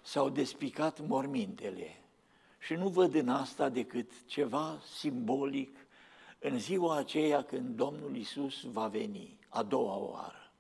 S-au 0.02 0.28
despicat 0.28 1.06
mormintele 1.06 2.02
și 2.58 2.74
nu 2.74 2.88
văd 2.88 3.14
în 3.14 3.28
asta 3.28 3.68
decât 3.68 4.26
ceva 4.26 4.78
simbolic 4.96 5.76
în 6.38 6.58
ziua 6.58 6.96
aceea 6.96 7.42
când 7.42 7.76
Domnul 7.76 8.16
Isus 8.16 8.62
va 8.62 8.88
veni, 8.88 9.38
a 9.48 9.62
doua 9.62 9.96
oară. 9.96 10.52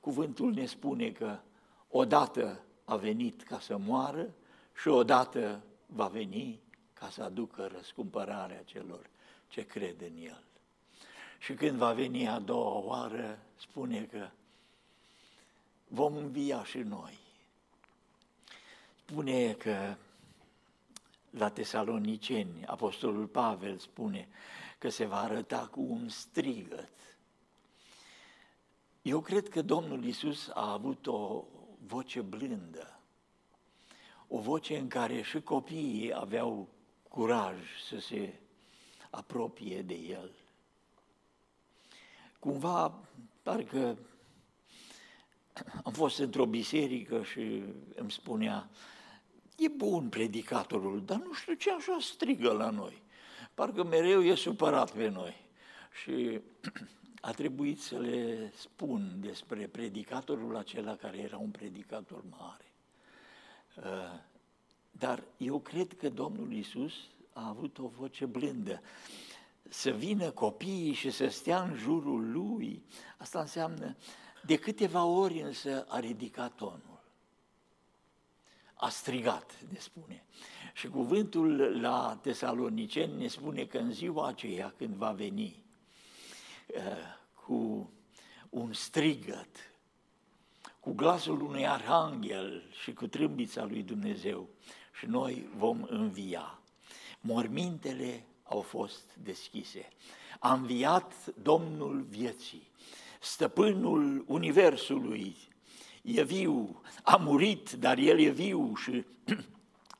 Cuvântul 0.00 0.52
ne 0.52 0.66
spune 0.66 1.10
că 1.10 1.38
odată 1.88 2.64
a 2.84 2.96
venit 2.96 3.42
ca 3.42 3.60
să 3.60 3.76
moară 3.76 4.34
și 4.80 4.88
odată 4.88 5.62
va 5.86 6.06
veni 6.06 6.60
ca 6.92 7.08
să 7.08 7.22
aducă 7.22 7.70
răscumpărarea 7.72 8.62
celor 8.62 9.10
ce 9.48 9.66
cred 9.66 10.00
în 10.00 10.16
El. 10.16 10.45
Și 11.38 11.54
când 11.54 11.78
va 11.78 11.92
veni 11.92 12.28
a 12.28 12.38
doua 12.38 12.78
oară, 12.78 13.38
spune 13.56 14.02
că 14.02 14.28
vom 15.88 16.16
învia 16.16 16.64
și 16.64 16.78
noi. 16.78 17.18
Spune 19.04 19.52
că 19.52 19.94
la 21.30 21.50
Tesaloniceni, 21.50 22.66
Apostolul 22.66 23.26
Pavel 23.26 23.78
spune 23.78 24.28
că 24.78 24.88
se 24.88 25.04
va 25.04 25.20
arăta 25.20 25.68
cu 25.72 25.80
un 25.80 26.08
strigăt 26.08 26.96
eu 29.06 29.20
cred 29.20 29.48
că 29.48 29.62
Domnul 29.62 30.04
Isus 30.04 30.48
a 30.48 30.72
avut 30.72 31.06
o 31.06 31.44
voce 31.86 32.20
blândă, 32.20 33.00
o 34.28 34.38
voce 34.38 34.78
în 34.78 34.88
care 34.88 35.22
și 35.22 35.40
copiii 35.40 36.14
aveau 36.14 36.68
curaj 37.08 37.56
să 37.88 37.98
se 37.98 38.38
apropie 39.10 39.82
de 39.82 39.94
El. 39.94 40.30
Cumva, 42.38 42.94
parcă 43.42 43.98
am 45.82 45.92
fost 45.92 46.18
într-o 46.18 46.46
biserică 46.46 47.22
și 47.22 47.62
îmi 47.94 48.10
spunea, 48.10 48.68
e 49.56 49.68
bun 49.68 50.08
predicatorul, 50.08 51.02
dar 51.04 51.18
nu 51.18 51.32
știu 51.32 51.54
ce 51.54 51.72
așa 51.72 51.96
strigă 52.00 52.52
la 52.52 52.70
noi. 52.70 53.02
Parcă 53.54 53.84
mereu 53.84 54.22
e 54.22 54.34
supărat 54.34 54.92
pe 54.92 55.08
noi. 55.08 55.44
Și 56.02 56.40
a 57.20 57.30
trebuit 57.30 57.80
să 57.80 57.98
le 57.98 58.52
spun 58.56 59.16
despre 59.20 59.66
predicatorul 59.66 60.56
acela 60.56 60.96
care 60.96 61.18
era 61.18 61.36
un 61.36 61.50
predicator 61.50 62.22
mare. 62.30 62.72
Uh, 63.76 64.20
dar 64.90 65.22
eu 65.36 65.58
cred 65.58 65.96
că 65.96 66.08
Domnul 66.08 66.52
Isus 66.52 66.92
a 67.32 67.48
avut 67.48 67.78
o 67.78 67.86
voce 67.86 68.24
blândă. 68.24 68.80
Să 69.68 69.90
vină 69.90 70.30
copiii 70.30 70.92
și 70.92 71.10
să 71.10 71.28
stea 71.28 71.62
în 71.62 71.76
jurul 71.76 72.30
lui, 72.30 72.82
asta 73.16 73.40
înseamnă, 73.40 73.96
de 74.42 74.56
câteva 74.56 75.04
ori 75.04 75.40
însă 75.40 75.86
a 75.88 75.98
ridicat 75.98 76.54
tonul. 76.54 77.04
A 78.74 78.88
strigat, 78.88 79.58
ne 79.68 79.78
spune. 79.78 80.24
Și 80.74 80.88
cuvântul 80.88 81.80
la 81.80 82.18
Tesaloniceni 82.22 83.16
ne 83.16 83.28
spune 83.28 83.64
că 83.64 83.78
în 83.78 83.92
ziua 83.92 84.26
aceea 84.26 84.74
când 84.76 84.94
va 84.94 85.12
veni 85.12 85.62
uh, 86.66 86.82
cu 87.46 87.90
un 88.50 88.72
strigăt, 88.72 89.72
cu 90.80 90.92
glasul 90.92 91.42
unui 91.42 91.66
arhanghel 91.66 92.62
și 92.82 92.92
cu 92.92 93.06
trâmbița 93.06 93.64
lui 93.64 93.82
Dumnezeu 93.82 94.48
și 94.98 95.06
noi 95.06 95.48
vom 95.56 95.86
învia. 95.88 96.60
Mormintele 97.20 98.26
au 98.48 98.60
fost 98.60 99.16
deschise. 99.22 99.88
A 100.38 100.52
înviat 100.52 101.12
Domnul 101.42 102.06
vieții, 102.08 102.70
stăpânul 103.20 104.24
Universului, 104.26 105.36
e 106.02 106.22
viu, 106.22 106.82
a 107.02 107.16
murit, 107.16 107.70
dar 107.70 107.98
el 107.98 108.18
e 108.18 108.28
viu 108.28 108.74
și, 108.74 109.04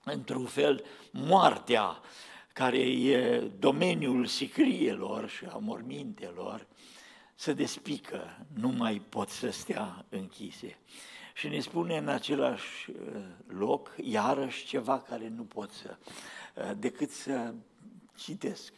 într-un 0.04 0.44
fel, 0.44 0.84
moartea, 1.10 2.00
care 2.52 2.78
e 2.78 3.38
domeniul 3.58 4.26
sicrielor 4.26 5.28
și 5.28 5.44
a 5.44 5.56
mormintelor, 5.56 6.66
se 7.34 7.52
despică, 7.52 8.46
nu 8.54 8.68
mai 8.68 9.02
pot 9.08 9.28
să 9.28 9.50
stea 9.50 10.04
închise. 10.08 10.78
Și 11.34 11.48
ne 11.48 11.60
spune 11.60 11.96
în 11.96 12.08
același 12.08 12.90
uh, 12.90 13.22
loc, 13.46 13.94
iarăși, 14.02 14.66
ceva 14.66 15.00
care 15.00 15.28
nu 15.28 15.42
pot 15.42 15.70
să, 15.70 15.96
uh, 16.54 16.70
decât 16.78 17.10
să 17.10 17.54
citesc. 18.16 18.72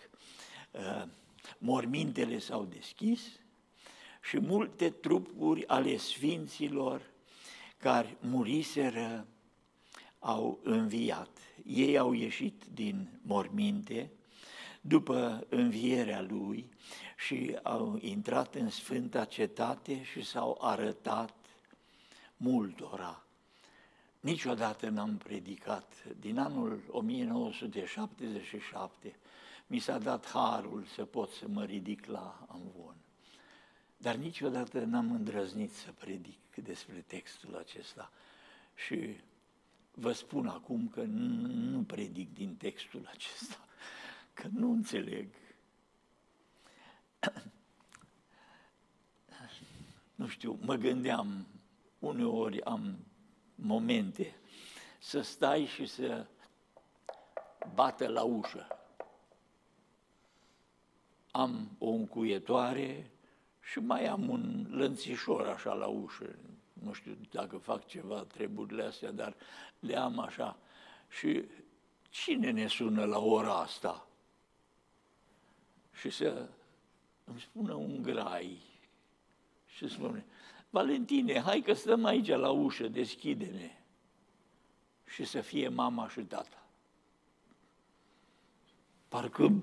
Uh, 0.70 1.04
mormintele 1.58 2.38
s-au 2.38 2.64
deschis 2.64 3.20
și 4.22 4.38
multe 4.38 4.90
trupuri 4.90 5.66
ale 5.66 5.96
sfinților 5.96 7.02
care 7.76 8.16
muriseră 8.20 9.26
au 10.18 10.60
înviat. 10.62 11.38
Ei 11.64 11.98
au 11.98 12.12
ieșit 12.12 12.64
din 12.72 13.20
morminte 13.22 14.10
după 14.80 15.46
învierea 15.48 16.20
lui 16.20 16.70
și 17.16 17.58
au 17.62 17.98
intrat 18.00 18.54
în 18.54 18.70
Sfânta 18.70 19.24
Cetate 19.24 20.04
și 20.04 20.24
s-au 20.24 20.58
arătat 20.60 21.34
multora. 22.36 23.27
Niciodată 24.20 24.88
n-am 24.88 25.16
predicat. 25.16 26.04
Din 26.20 26.38
anul 26.38 26.82
1977 26.88 29.18
mi 29.66 29.78
s-a 29.78 29.98
dat 29.98 30.26
harul 30.26 30.84
să 30.84 31.04
pot 31.04 31.30
să 31.30 31.48
mă 31.48 31.64
ridic 31.64 32.06
la 32.06 32.46
amvon. 32.48 32.96
Dar 33.96 34.14
niciodată 34.14 34.80
n-am 34.80 35.12
îndrăznit 35.12 35.72
să 35.72 35.92
predic 35.92 36.54
despre 36.54 37.04
textul 37.06 37.56
acesta. 37.56 38.12
Și 38.74 39.16
vă 39.90 40.12
spun 40.12 40.46
acum 40.46 40.88
că 40.88 41.02
nu 41.02 41.82
predic 41.82 42.34
din 42.34 42.56
textul 42.56 43.10
acesta, 43.12 43.68
că 44.32 44.48
nu 44.52 44.70
înțeleg. 44.70 45.28
Nu 50.14 50.28
știu, 50.28 50.58
mă 50.60 50.74
gândeam 50.74 51.46
uneori 51.98 52.62
am 52.62 53.07
momente 53.60 54.36
să 54.98 55.20
stai 55.20 55.64
și 55.64 55.86
să 55.86 56.26
bată 57.74 58.08
la 58.08 58.22
ușă. 58.22 58.66
Am 61.30 61.76
o 61.78 61.88
încuietoare 61.88 63.10
și 63.60 63.78
mai 63.78 64.06
am 64.06 64.28
un 64.28 64.66
lănțișor 64.70 65.46
așa 65.46 65.72
la 65.72 65.86
ușă. 65.86 66.34
Nu 66.72 66.92
știu 66.92 67.16
dacă 67.30 67.58
fac 67.58 67.86
ceva 67.86 68.24
treburile 68.24 68.82
astea, 68.82 69.10
dar 69.10 69.34
le 69.78 69.96
am 69.96 70.18
așa. 70.18 70.58
Și 71.08 71.44
cine 72.08 72.50
ne 72.50 72.66
sună 72.66 73.04
la 73.04 73.18
ora 73.18 73.54
asta? 73.54 74.06
Și 75.92 76.10
să 76.10 76.48
îmi 77.24 77.40
spună 77.40 77.74
un 77.74 78.02
grai 78.02 78.58
și 79.66 79.88
spune, 79.88 80.24
Valentine, 80.70 81.40
hai 81.40 81.60
că 81.60 81.72
stăm 81.72 82.04
aici 82.04 82.28
la 82.28 82.50
ușă, 82.50 82.88
deschide-ne. 82.88 83.70
Și 85.04 85.24
să 85.24 85.40
fie 85.40 85.68
mama 85.68 86.08
și 86.08 86.20
tata. 86.20 86.66
Parcă 89.08 89.62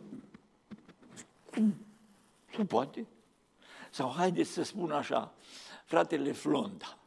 nu 2.58 2.65
poate. 2.68 3.06
Sau 3.89 4.12
haideți 4.12 4.50
să 4.50 4.63
spun 4.63 4.91
așa, 4.91 5.34
fratele 5.86 6.32
Flonda. 6.32 6.98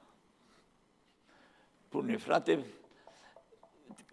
Pune, 1.88 2.16
frate, 2.16 2.64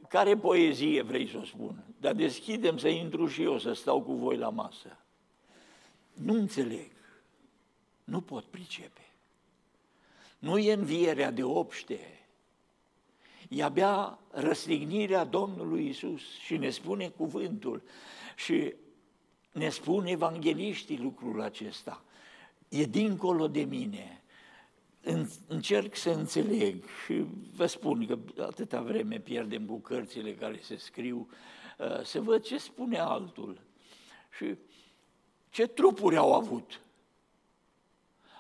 care 0.09 0.37
poezie 0.37 1.01
vrei 1.01 1.29
să 1.29 1.37
o 1.37 1.43
spun? 1.43 1.83
Dar 1.99 2.13
deschidem 2.13 2.77
să 2.77 2.87
intru 2.87 3.27
și 3.27 3.41
eu, 3.41 3.57
să 3.59 3.73
stau 3.73 4.01
cu 4.01 4.13
voi 4.13 4.37
la 4.37 4.49
masă. 4.49 4.97
Nu 6.13 6.33
înțeleg. 6.33 6.91
Nu 8.03 8.21
pot 8.21 8.43
pricepe. 8.43 9.01
Nu 10.39 10.57
e 10.57 10.73
învierea 10.73 11.31
de 11.31 11.43
obște, 11.43 11.99
e 13.49 13.63
abia 13.63 14.19
răstignirea 14.31 15.23
Domnului 15.23 15.87
Isus 15.87 16.21
și 16.39 16.57
ne 16.57 16.69
spune 16.69 17.07
cuvântul 17.07 17.83
și 18.35 18.73
ne 19.51 19.69
spun 19.69 20.05
evangeliștii 20.05 20.97
lucrul 20.97 21.41
acesta. 21.41 22.03
E 22.69 22.83
dincolo 22.83 23.47
de 23.47 23.63
mine. 23.63 24.23
Încerc 25.47 25.95
să 25.95 26.09
înțeleg 26.09 26.83
și 27.05 27.25
vă 27.55 27.65
spun 27.65 28.05
că 28.05 28.17
atâta 28.41 28.81
vreme 28.81 29.19
pierdem 29.19 29.65
cu 29.65 29.79
cărțile 29.79 30.33
care 30.33 30.59
se 30.61 30.75
scriu, 30.75 31.29
uh, 31.77 32.03
să 32.03 32.21
văd 32.21 32.43
ce 32.43 32.57
spune 32.57 32.97
altul. 32.97 33.61
Și 34.37 34.55
ce 35.49 35.67
trupuri 35.67 36.17
au 36.17 36.33
avut 36.33 36.81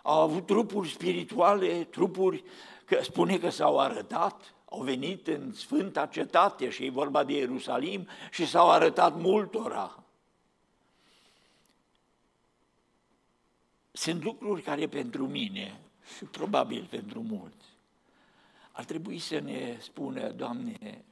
au 0.05 0.21
avut 0.21 0.45
trupuri 0.45 0.89
spirituale, 0.89 1.83
trupuri, 1.83 2.43
că 2.85 2.99
spune 3.03 3.37
că 3.37 3.49
s-au 3.49 3.79
arătat, 3.79 4.53
au 4.69 4.81
venit 4.81 5.27
în 5.27 5.53
Sfânta 5.53 6.05
Cetate 6.05 6.69
și 6.69 6.85
e 6.85 6.89
vorba 6.89 7.23
de 7.23 7.33
Ierusalim 7.33 8.07
și 8.31 8.47
s-au 8.47 8.71
arătat 8.71 9.19
multora. 9.19 10.03
Sunt 13.91 14.23
lucruri 14.23 14.61
care 14.61 14.87
pentru 14.87 15.27
mine 15.27 15.79
și 16.17 16.23
probabil 16.23 16.87
pentru 16.89 17.21
mulți 17.21 17.65
ar 18.71 18.83
trebui 18.83 19.19
să 19.19 19.39
ne 19.39 19.77
spună, 19.79 20.31
Doamne, 20.31 21.05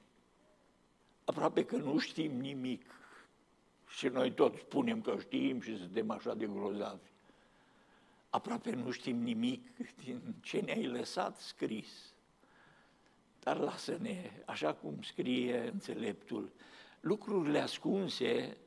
aproape 1.24 1.66
că 1.66 1.76
nu 1.76 1.98
știm 1.98 2.32
nimic 2.32 2.86
și 3.88 4.08
noi 4.08 4.32
toți 4.32 4.60
spunem 4.60 5.02
că 5.02 5.18
știm 5.20 5.62
și 5.62 5.78
suntem 5.78 6.12
așa 6.12 6.34
de 6.34 6.46
grozavi 6.46 7.13
aproape 8.34 8.72
nu 8.72 8.92
știm 8.92 9.22
nimic 9.22 9.78
din 10.04 10.36
ce 10.42 10.60
ne-ai 10.60 10.86
lăsat 10.86 11.40
scris. 11.40 12.14
Dar 13.40 13.58
lasă-ne, 13.58 14.32
așa 14.46 14.74
cum 14.74 15.02
scrie 15.02 15.70
înțeleptul, 15.74 16.52
lucrurile 17.00 17.60
ascunse 17.60 18.58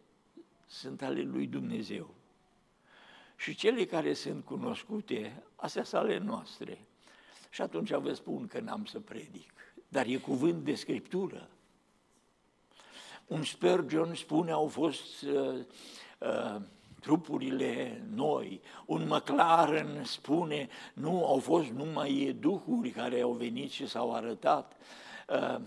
sunt 0.66 1.02
ale 1.02 1.20
lui 1.20 1.46
Dumnezeu. 1.46 2.14
Și 3.36 3.54
cele 3.54 3.84
care 3.84 4.12
sunt 4.12 4.44
cunoscute, 4.44 5.42
astea 5.56 5.84
sunt 5.84 6.02
ale 6.02 6.18
noastre. 6.18 6.86
Și 7.50 7.62
atunci 7.62 7.90
vă 7.90 8.12
spun 8.12 8.46
că 8.46 8.60
n-am 8.60 8.84
să 8.84 9.00
predic, 9.00 9.74
dar 9.88 10.06
e 10.06 10.16
cuvânt 10.16 10.64
de 10.64 10.74
Scriptură. 10.74 11.50
Un 13.26 13.44
Spurgeon 13.44 14.14
spune, 14.14 14.50
au 14.50 14.66
fost 14.66 15.22
uh, 15.22 15.64
uh, 16.20 16.60
trupurile 17.00 18.02
noi. 18.14 18.60
Un 18.86 19.06
McLaren 19.08 20.04
spune, 20.04 20.68
nu 20.94 21.26
au 21.26 21.38
fost 21.38 21.68
numai 21.68 22.36
duhuri 22.40 22.90
care 22.90 23.20
au 23.20 23.32
venit 23.32 23.70
și 23.70 23.88
s-au 23.88 24.14
arătat. 24.14 24.76
Uh, 25.28 25.60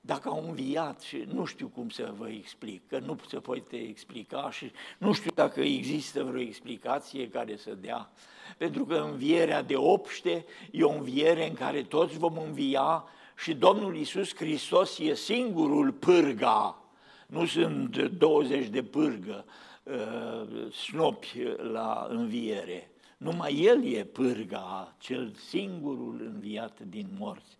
dacă 0.00 0.28
au 0.28 0.44
înviat 0.48 1.00
și 1.00 1.24
nu 1.32 1.44
știu 1.44 1.70
cum 1.74 1.88
să 1.88 2.14
vă 2.18 2.28
explic, 2.28 2.88
că 2.88 2.98
nu 2.98 3.18
se 3.28 3.38
poate 3.38 3.76
explica 3.76 4.50
și 4.50 4.72
nu 4.98 5.12
știu 5.12 5.30
dacă 5.34 5.60
există 5.60 6.24
vreo 6.24 6.40
explicație 6.40 7.28
care 7.28 7.56
să 7.56 7.74
dea, 7.80 8.10
pentru 8.56 8.84
că 8.84 8.94
învierea 8.94 9.62
de 9.62 9.76
obște 9.76 10.44
e 10.70 10.82
o 10.82 10.92
înviere 10.92 11.48
în 11.48 11.54
care 11.54 11.82
toți 11.82 12.18
vom 12.18 12.38
învia 12.38 13.04
și 13.36 13.54
Domnul 13.54 13.96
Isus 13.96 14.34
Hristos 14.34 14.98
e 14.98 15.14
singurul 15.14 15.92
pârga 15.92 16.80
nu 17.26 17.46
sunt 17.46 17.98
20 17.98 18.66
de 18.66 18.82
pârgă, 18.82 19.44
uh, 19.86 20.72
snopi 20.72 21.42
la 21.56 22.06
înviere. 22.10 22.90
Numai 23.16 23.62
El 23.62 23.84
e 23.84 24.04
pârga, 24.04 24.94
cel 24.98 25.34
singurul 25.34 26.20
înviat 26.20 26.80
din 26.80 27.08
morți. 27.18 27.56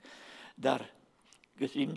Dar 0.55 0.95
găsim 1.57 1.97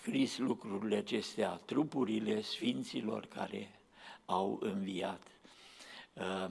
scris 0.00 0.38
lucrurile 0.38 0.96
acestea, 0.96 1.50
trupurile 1.50 2.40
sfinților 2.40 3.26
care 3.26 3.80
au 4.24 4.58
înviat. 4.62 5.22
Uh, 6.12 6.48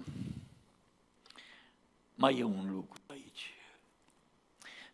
mai 2.15 2.37
e 2.37 2.43
un 2.43 2.71
lucru 2.71 3.01
aici. 3.07 3.53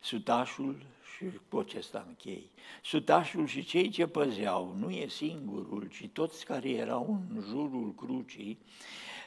Sutașul 0.00 0.86
și 1.30 1.40
cu 1.48 1.58
acesta 1.58 2.04
închei. 2.08 2.50
Sutașul 2.82 3.46
și 3.46 3.64
cei 3.64 3.88
ce 3.88 4.06
păzeau, 4.06 4.76
nu 4.78 4.90
e 4.90 5.06
singurul, 5.08 5.88
ci 5.90 6.08
toți 6.12 6.44
care 6.44 6.70
erau 6.70 7.20
în 7.30 7.42
jurul 7.48 7.94
crucii, 7.94 8.58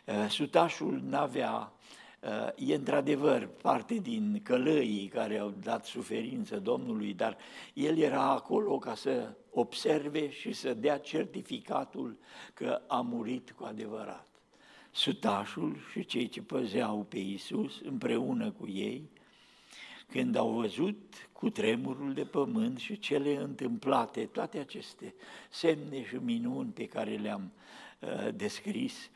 uh, 0.06 0.30
sutașul 0.30 1.02
n-avea 1.04 1.74
uh, 2.22 2.70
E 2.70 2.76
într-adevăr 2.76 3.48
parte 3.62 3.94
din 3.94 4.40
călăii 4.44 5.08
care 5.08 5.38
au 5.38 5.54
dat 5.62 5.86
suferință 5.86 6.60
Domnului, 6.60 7.14
dar 7.14 7.38
el 7.74 7.98
era 7.98 8.30
acolo 8.32 8.78
ca 8.78 8.96
să 8.96 9.34
observe 9.52 10.30
și 10.30 10.54
să 10.54 10.74
dea 10.74 10.98
certificatul 10.98 12.18
că 12.54 12.82
a 12.88 13.02
murit 13.02 13.52
cu 13.52 13.64
adevărat. 13.64 14.28
Sutașul 14.92 15.78
și 15.92 16.06
cei 16.06 16.28
ce 16.28 16.42
păzeau 16.42 17.06
pe 17.10 17.18
Iisus 17.18 17.82
împreună 17.84 18.52
cu 18.52 18.68
ei, 18.68 19.10
când 20.08 20.36
au 20.36 20.52
văzut 20.52 21.30
cu 21.32 21.50
tremurul 21.50 22.14
de 22.14 22.26
pământ 22.26 22.78
și 22.78 23.00
cele 23.00 23.36
întâmplate, 23.36 24.26
toate 24.26 24.58
aceste 24.58 25.14
semne 25.50 26.06
și 26.06 26.16
minuni 26.16 26.72
pe 26.72 26.86
care 26.86 27.16
le-am 27.16 27.52
uh, 28.00 28.36
descris, 28.36 29.10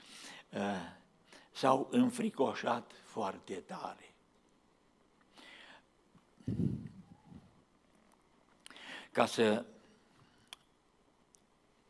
uh, 0.53 0.59
s-au 1.51 1.87
înfricoșat 1.91 2.91
foarte 3.03 3.53
tare. 3.53 4.13
Ca 9.11 9.25
să 9.25 9.65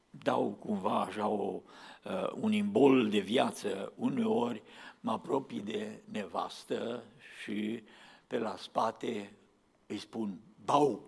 dau 0.09 0.57
cumva 0.59 1.01
așa 1.01 1.27
o, 1.27 1.61
uh, 2.03 2.31
un 2.41 2.51
imbol 2.51 3.09
de 3.09 3.19
viață, 3.19 3.93
uneori 3.95 4.61
mă 4.99 5.11
apropii 5.11 5.61
de 5.61 6.01
nevastă 6.05 7.03
și 7.41 7.83
pe 8.29 8.37
la 8.37 8.55
spate 8.57 9.33
îi 9.87 9.97
spun, 9.97 10.39
bau! 10.65 11.03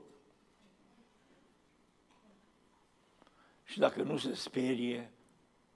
Și 3.64 3.80
dacă 3.80 4.02
nu 4.02 4.18
se 4.18 4.34
sperie, 4.34 5.12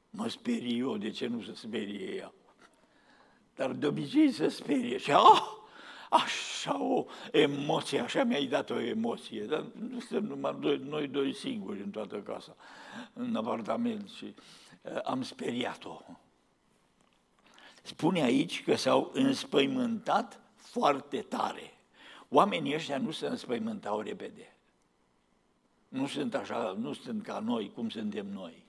mă 0.09 0.27
sperie 0.27 0.77
eu, 0.77 0.97
de 0.97 1.09
ce 1.09 1.27
nu 1.27 1.41
se 1.41 1.53
sperie 1.53 2.15
ea? 2.15 2.33
Dar 3.55 3.71
de 3.71 3.87
obicei 3.87 4.31
se 4.31 4.47
sperie 4.47 4.97
și 4.97 5.11
ah, 5.11 5.41
așa 6.09 6.81
o 6.81 7.05
emoție, 7.31 7.99
așa 7.99 8.23
mi-ai 8.23 8.45
dat 8.45 8.69
o 8.69 8.79
emoție, 8.79 9.43
dar 9.43 9.65
nu 9.73 9.99
suntem 9.99 10.23
numai 10.23 10.57
doi, 10.59 10.77
noi 10.77 11.07
doi 11.07 11.33
singuri 11.33 11.81
în 11.81 11.89
toată 11.89 12.21
casa, 12.21 12.55
în 13.13 13.35
apartament 13.35 14.09
și 14.09 14.35
uh, 14.81 14.99
am 15.03 15.23
speriat-o. 15.23 16.01
Spune 17.81 18.21
aici 18.21 18.63
că 18.63 18.75
s-au 18.75 19.11
înspăimântat 19.13 20.44
foarte 20.79 21.17
tare. 21.17 21.73
Oamenii 22.29 22.75
ăștia 22.75 22.97
nu 22.97 23.11
se 23.11 23.25
înspăimântau 23.25 23.99
repede. 23.99 24.55
Nu 25.87 26.07
sunt 26.07 26.35
așa, 26.35 26.75
nu 26.79 26.93
sunt 26.93 27.23
ca 27.23 27.39
noi, 27.39 27.71
cum 27.75 27.89
suntem 27.89 28.25
noi. 28.33 28.63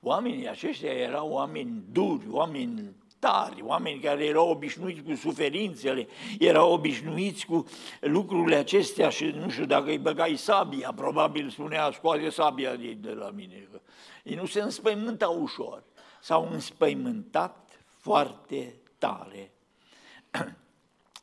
Oamenii 0.00 0.48
aceștia 0.48 0.92
erau 0.92 1.30
oameni 1.30 1.82
duri, 1.92 2.24
oameni 2.30 2.94
tari, 3.18 3.62
oameni 3.62 4.00
care 4.00 4.24
erau 4.24 4.48
obișnuiți 4.48 5.02
cu 5.02 5.14
suferințele, 5.14 6.08
erau 6.38 6.72
obișnuiți 6.72 7.46
cu 7.46 7.66
lucrurile 8.00 8.56
acestea 8.56 9.08
și 9.08 9.24
nu 9.24 9.50
știu 9.50 9.64
dacă 9.64 9.90
îi 9.90 9.98
băgai 9.98 10.36
sabia, 10.36 10.92
probabil 10.92 11.50
spunea 11.50 11.90
scoate 11.90 12.28
sabia 12.28 12.76
de 12.76 13.12
la 13.12 13.30
mine. 13.30 13.68
Ei 14.24 14.34
nu 14.34 14.46
se 14.46 14.60
înspăimântau 14.60 15.42
ușor, 15.42 15.82
s-au 16.20 16.48
înspăimântat 16.52 17.80
foarte 17.96 18.74
tare. 18.98 19.52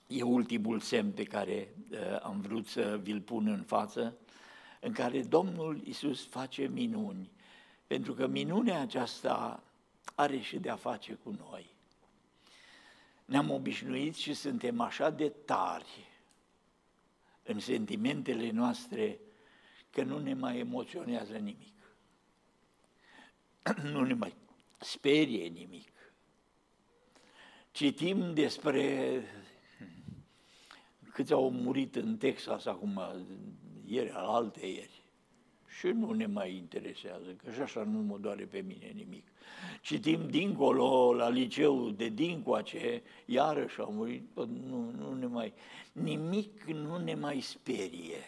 E 0.08 0.22
ultimul 0.22 0.80
semn 0.80 1.12
pe 1.12 1.24
care 1.24 1.74
uh, 1.92 1.98
am 2.22 2.42
vrut 2.42 2.68
să 2.68 3.00
vi-l 3.04 3.22
pun 3.22 3.48
în 3.48 3.64
față, 3.64 4.18
în 4.80 4.92
care 4.92 5.24
Domnul 5.24 5.82
Isus 5.84 6.26
face 6.26 6.68
minuni, 6.68 7.32
pentru 7.88 8.14
că 8.14 8.28
minunea 8.28 8.82
aceasta 8.82 9.64
are 10.16 10.40
și 10.40 10.58
de 10.58 10.70
a 10.70 10.76
face 10.76 11.14
cu 11.14 11.30
noi. 11.30 11.74
Ne-am 13.26 13.52
obișnuit 13.52 14.16
și 14.16 14.34
suntem 14.34 14.80
așa 14.80 15.10
de 15.10 15.30
tari 15.30 16.08
în 17.44 17.60
sentimentele 17.60 18.52
noastre 18.52 19.20
că 19.90 20.04
nu 20.04 20.20
ne 20.20 20.34
mai 20.34 20.60
emoționează 20.60 21.34
nimic. 21.34 21.74
Nu 23.92 24.04
ne 24.04 24.14
mai 24.14 24.36
sperie 24.80 25.48
nimic. 25.48 25.92
Citim 27.72 28.34
despre 28.34 29.22
câți 31.16 31.34
au 31.34 31.50
murit 31.50 31.96
în 31.96 32.18
Texas 32.18 32.66
acum, 32.66 33.02
ieri, 33.86 34.10
al 34.10 34.26
alte 34.26 34.66
ieri. 34.66 35.04
Și 35.78 35.88
nu 35.88 36.12
ne 36.12 36.26
mai 36.26 36.56
interesează, 36.56 37.32
că 37.32 37.52
și 37.52 37.60
așa 37.60 37.84
nu 37.84 38.00
mă 38.00 38.18
doare 38.18 38.46
pe 38.46 38.60
mine 38.60 38.88
nimic. 38.88 39.28
Citim 39.82 40.30
dincolo, 40.30 41.14
la 41.14 41.30
liceu 41.30 41.90
de 41.90 42.10
dincoace, 42.10 43.04
iarăși 43.26 43.80
au 43.80 43.92
murit, 43.92 44.36
nu, 44.36 44.92
nu 44.92 45.14
ne 45.14 45.26
mai, 45.26 45.54
nimic 45.92 46.64
nu 46.64 46.98
ne 46.98 47.16
mai 47.16 47.40
sperie. 47.40 48.24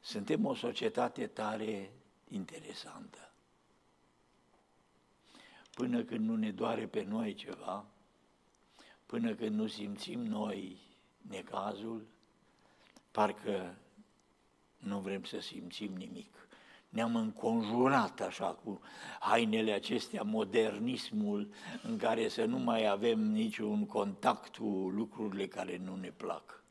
Suntem 0.00 0.44
o 0.44 0.54
societate 0.54 1.26
tare 1.26 1.92
interesantă. 2.28 3.32
Până 5.74 6.02
când 6.02 6.28
nu 6.28 6.36
ne 6.36 6.50
doare 6.50 6.86
pe 6.86 7.02
noi 7.02 7.34
ceva, 7.34 7.86
până 9.06 9.34
când 9.34 9.56
nu 9.56 9.66
simțim 9.66 10.20
noi 10.20 10.90
necazul, 11.28 12.06
parcă 13.10 13.76
nu 14.78 14.98
vrem 14.98 15.24
să 15.24 15.40
simțim 15.40 15.92
nimic. 15.96 16.34
Ne-am 16.88 17.16
înconjurat 17.16 18.20
așa 18.20 18.46
cu 18.46 18.80
hainele 19.20 19.72
acestea, 19.72 20.22
modernismul, 20.22 21.48
în 21.82 21.98
care 21.98 22.28
să 22.28 22.44
nu 22.44 22.58
mai 22.58 22.86
avem 22.86 23.20
niciun 23.20 23.86
contact 23.86 24.56
cu 24.56 24.90
lucrurile 24.94 25.46
care 25.46 25.76
nu 25.76 25.96
ne 25.96 26.10
plac. 26.10 26.62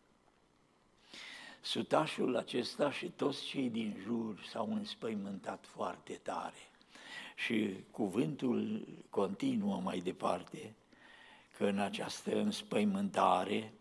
Sutașul 1.61 2.35
acesta 2.35 2.91
și 2.91 3.05
toți 3.09 3.45
cei 3.45 3.69
din 3.69 3.97
jur 4.03 4.45
s-au 4.49 4.73
înspăimântat 4.73 5.65
foarte 5.65 6.13
tare. 6.13 6.69
Și 7.35 7.75
cuvântul 7.91 8.87
continuă 9.09 9.81
mai 9.83 9.99
departe, 9.99 10.73
că 11.57 11.65
în 11.65 11.79
această 11.79 12.35
înspăimântare 12.35 13.73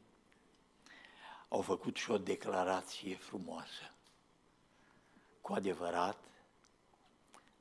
au 1.53 1.61
făcut 1.61 1.97
și 1.97 2.11
o 2.11 2.19
declarație 2.19 3.17
frumoasă. 3.17 3.95
Cu 5.41 5.53
adevărat, 5.53 6.25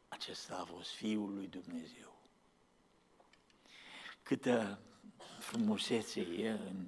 acesta 0.07 0.55
a 0.55 0.63
fost 0.63 0.91
Fiul 0.91 1.33
lui 1.33 1.47
Dumnezeu. 1.47 2.13
Câtă 4.23 4.79
frumusețe 5.39 6.19
e 6.19 6.49
în, 6.49 6.85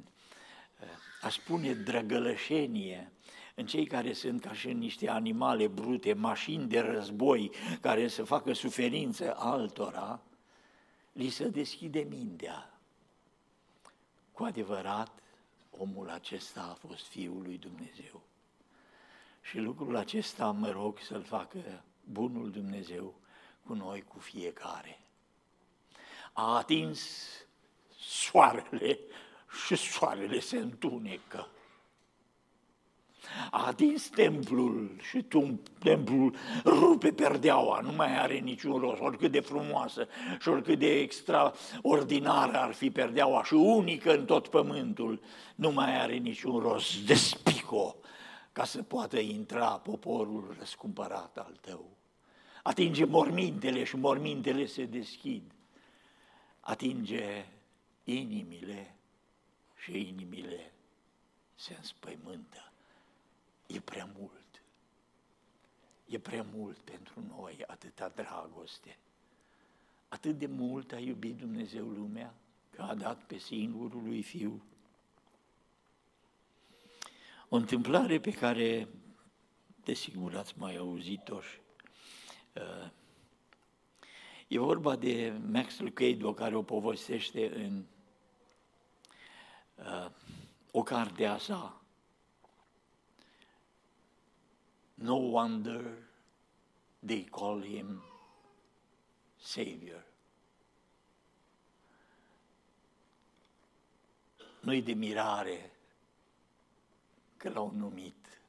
aș 1.21 1.35
spune, 1.35 1.73
drăgălășenie 1.73 3.11
în 3.55 3.65
cei 3.65 3.85
care 3.85 4.13
sunt 4.13 4.41
ca 4.41 4.53
și 4.53 4.69
în 4.69 4.77
niște 4.77 5.09
animale 5.09 5.67
brute, 5.67 6.13
mașini 6.13 6.67
de 6.67 6.79
război 6.79 7.51
care 7.81 8.07
să 8.07 8.23
facă 8.23 8.53
suferință 8.53 9.35
altora, 9.37 10.21
li 11.11 11.29
se 11.29 11.47
deschide 11.47 11.99
mintea. 11.99 12.79
Cu 14.31 14.43
adevărat, 14.43 15.21
omul 15.77 16.09
acesta 16.09 16.61
a 16.61 16.87
fost 16.87 17.05
Fiul 17.05 17.41
lui 17.43 17.57
Dumnezeu. 17.57 18.21
Și 19.41 19.57
lucrul 19.57 19.95
acesta 19.95 20.51
mă 20.51 20.69
rog 20.69 20.99
să-l 20.99 21.23
facă 21.23 21.83
bunul 22.03 22.51
Dumnezeu 22.51 23.13
cu 23.65 23.73
noi, 23.73 24.03
cu 24.07 24.19
fiecare. 24.19 24.99
A 26.33 26.55
atins 26.55 27.27
soarele 27.97 28.99
și 29.65 29.75
soarele 29.75 30.39
se 30.39 30.57
întunecă 30.57 31.47
a 33.51 33.65
atins 33.65 34.09
templul 34.09 34.95
și 35.09 35.21
tu, 35.21 35.59
templul 35.79 36.35
rupe 36.65 37.11
perdeaua, 37.11 37.79
nu 37.79 37.91
mai 37.91 38.19
are 38.19 38.37
niciun 38.37 38.79
rost, 38.79 39.01
oricât 39.01 39.31
de 39.31 39.39
frumoasă 39.39 40.07
și 40.39 40.49
oricât 40.49 40.79
de 40.79 40.99
extraordinară 40.99 42.57
ar 42.57 42.73
fi 42.73 42.91
perdeaua 42.91 43.43
și 43.43 43.53
unică 43.53 44.17
în 44.17 44.25
tot 44.25 44.47
pământul, 44.47 45.21
nu 45.55 45.71
mai 45.71 46.01
are 46.01 46.15
niciun 46.15 46.59
rost, 46.59 47.05
despico 47.05 47.95
ca 48.51 48.63
să 48.63 48.83
poată 48.83 49.19
intra 49.19 49.67
poporul 49.67 50.55
răscumpărat 50.59 51.37
al 51.37 51.57
tău. 51.61 51.85
atinge 52.63 53.05
mormintele 53.05 53.83
și 53.83 53.95
mormintele 53.95 54.65
se 54.65 54.85
deschid, 54.85 55.51
atinge 56.59 57.45
inimile 58.03 58.95
și 59.83 60.07
inimile 60.07 60.73
se 61.55 61.75
înspăimântă. 61.77 62.70
E 63.73 63.79
prea 63.79 64.09
mult. 64.17 64.63
E 66.05 66.19
prea 66.19 66.45
mult 66.53 66.77
pentru 66.77 67.23
noi 67.27 67.63
atâta 67.67 68.11
dragoste. 68.15 68.97
Atât 70.07 70.37
de 70.37 70.45
mult 70.45 70.91
a 70.91 70.99
iubit 70.99 71.37
Dumnezeu 71.37 71.87
lumea 71.87 72.33
că 72.69 72.81
a 72.81 72.95
dat 72.95 73.23
pe 73.23 73.37
singurul 73.37 74.03
lui 74.03 74.21
Fiu. 74.21 74.63
O 77.49 77.55
întâmplare 77.55 78.19
pe 78.19 78.31
care, 78.31 78.87
desigur, 79.83 80.35
ați 80.35 80.53
mai 80.57 80.77
auzit-o 80.77 81.41
și 81.41 81.59
uh, 82.53 82.91
E 84.51 84.59
vorba 84.59 84.95
de 84.95 85.33
Max 85.51 85.79
Lucado 85.79 86.33
care 86.33 86.55
o 86.55 86.61
povestește 86.61 87.55
în 87.55 87.83
uh, 89.75 90.11
o 90.71 90.83
carte 90.83 91.25
a 91.25 91.37
sa. 91.37 91.80
No 95.01 95.15
wonder 95.15 95.81
they 97.05 97.23
call 97.23 97.61
him 97.63 98.03
Savior. 99.37 100.03
Nu-i 104.59 104.81
de 104.81 104.93
mirare 104.93 105.71
că 107.37 107.49
l-au 107.49 107.71
numit 107.75 108.41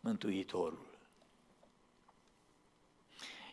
Mântuitorul. 0.00 0.86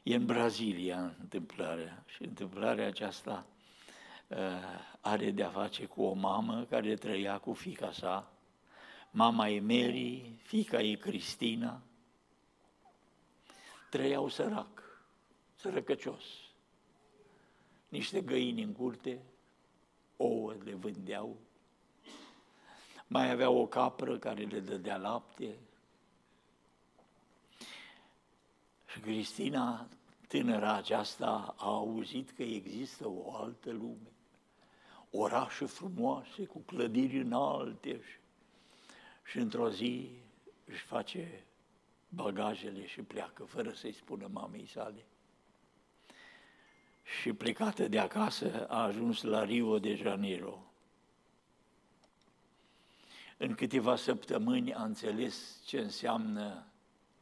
E 0.03 0.15
în 0.15 0.25
Brazilia 0.25 1.15
întâmplarea 1.19 2.03
și 2.07 2.23
întâmplarea 2.23 2.87
aceasta 2.87 3.45
uh, 4.27 4.37
are 5.01 5.31
de-a 5.31 5.49
face 5.49 5.85
cu 5.85 6.03
o 6.03 6.13
mamă 6.13 6.65
care 6.69 6.95
trăia 6.95 7.39
cu 7.39 7.53
fica 7.53 7.91
sa. 7.91 8.32
Mama 9.15 9.47
e 9.47 9.59
Mary, 9.59 10.39
fica 10.43 10.81
e 10.81 10.95
Cristina. 10.95 11.81
Trăiau 13.89 14.29
sărac, 14.29 14.83
sărăcăcios. 15.55 16.23
Niște 17.87 18.21
găini 18.21 18.63
în 18.63 18.73
curte, 18.73 19.21
ouă 20.17 20.53
le 20.63 20.73
vândeau. 20.73 21.37
Mai 23.07 23.31
avea 23.31 23.49
o 23.49 23.67
capră 23.67 24.17
care 24.17 24.43
le 24.43 24.59
dădea 24.59 24.97
lapte, 24.97 25.57
Și 28.87 28.99
Cristina, 28.99 29.87
tânăra 30.27 30.73
aceasta, 30.73 31.55
a 31.57 31.65
auzit 31.65 32.31
că 32.31 32.43
există 32.43 33.07
o 33.07 33.35
altă 33.35 33.71
lume, 33.71 34.11
orașe 35.11 35.65
frumoase, 35.65 36.45
cu 36.45 36.59
clădiri 36.59 37.19
înalte 37.19 38.01
și, 38.01 38.22
și 39.23 39.37
într-o 39.37 39.69
zi 39.69 40.09
își 40.65 40.83
face 40.83 41.43
bagajele 42.09 42.85
și 42.85 43.01
pleacă, 43.01 43.43
fără 43.43 43.71
să-i 43.71 43.93
spună 43.93 44.27
mamei 44.31 44.67
sale. 44.67 45.05
Și 47.21 47.33
plecată 47.33 47.87
de 47.87 47.99
acasă 47.99 48.67
a 48.69 48.83
ajuns 48.83 49.21
la 49.21 49.43
Rio 49.43 49.79
de 49.79 49.95
Janeiro. 49.95 50.63
În 53.37 53.55
câteva 53.55 53.95
săptămâni 53.95 54.73
a 54.73 54.83
înțeles 54.83 55.61
ce 55.65 55.79
înseamnă 55.79 56.65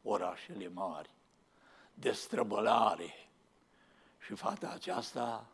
orașele 0.02 0.68
mari 0.68 1.10
destrăbălare. 1.94 3.14
Și 4.24 4.34
fata 4.34 4.70
aceasta 4.70 5.50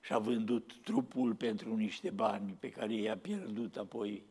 și-a 0.00 0.18
vândut 0.18 0.74
trupul 0.82 1.34
pentru 1.34 1.76
niște 1.76 2.10
bani 2.10 2.52
pe 2.52 2.70
care 2.70 2.94
i-a 2.94 3.16
pierdut 3.16 3.76
apoi 3.76 4.24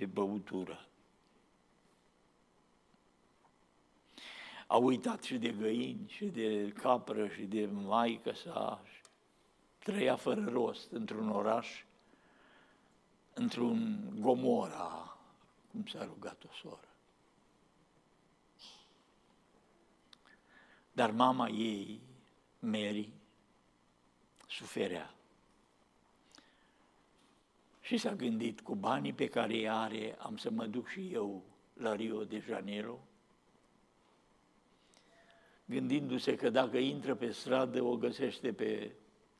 pe 0.00 0.06
băutură. 0.06 0.86
A 4.66 4.76
uitat 4.76 5.22
și 5.22 5.38
de 5.38 5.52
găini, 5.52 6.08
și 6.08 6.24
de 6.24 6.72
capră, 6.72 7.28
și 7.28 7.42
de 7.42 7.66
maică 7.66 8.32
sa. 8.32 8.82
Trăia 9.78 10.16
fără 10.16 10.44
rost 10.44 10.92
într-un 10.92 11.28
oraș, 11.28 11.84
într-un 13.34 14.10
Gomora, 14.20 15.18
cum 15.70 15.86
s-a 15.86 16.04
rugat 16.04 16.44
o 16.44 16.52
soră. 16.52 16.88
Dar 20.92 21.10
mama 21.10 21.48
ei, 21.48 22.00
Mary, 22.58 23.12
suferea. 24.48 25.14
Și 27.90 27.96
s-a 27.96 28.14
gândit, 28.14 28.60
cu 28.60 28.74
banii 28.74 29.12
pe 29.12 29.26
care 29.26 29.52
îi 29.52 29.68
are, 29.68 30.16
am 30.18 30.36
să 30.36 30.50
mă 30.50 30.66
duc 30.66 30.88
și 30.88 31.12
eu 31.12 31.42
la 31.72 31.94
Rio 31.94 32.24
de 32.24 32.38
Janeiro, 32.38 32.98
gândindu-se 35.64 36.36
că 36.36 36.50
dacă 36.50 36.76
intră 36.76 37.14
pe 37.14 37.30
stradă, 37.30 37.82
o 37.82 37.96
găsește 37.96 38.52
pe 38.52 38.92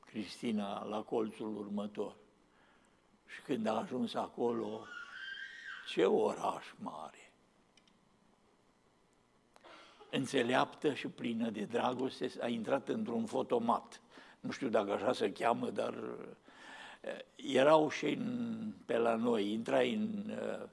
Cristina 0.05 0.83
la 0.83 1.01
colțul 1.01 1.57
următor. 1.57 2.15
Și 3.25 3.41
când 3.41 3.67
a 3.67 3.77
ajuns 3.77 4.13
acolo, 4.13 4.85
ce 5.87 6.05
oraș 6.05 6.65
mare! 6.75 7.31
înțeleaptă 10.09 10.93
și 10.93 11.07
plină 11.07 11.49
de 11.49 11.63
dragoste, 11.63 12.31
a 12.39 12.47
intrat 12.47 12.89
într-un 12.89 13.25
fotomat. 13.25 14.01
Nu 14.39 14.51
știu 14.51 14.69
dacă 14.69 14.91
așa 14.91 15.13
se 15.13 15.31
cheamă, 15.31 15.69
dar 15.69 15.93
eh, 15.93 16.27
erau 17.35 17.89
și 17.89 18.05
în, 18.05 18.73
pe 18.85 18.97
la 18.97 19.15
noi, 19.15 19.51
intrai 19.51 19.93
în, 19.93 20.29
eh, 20.29 20.67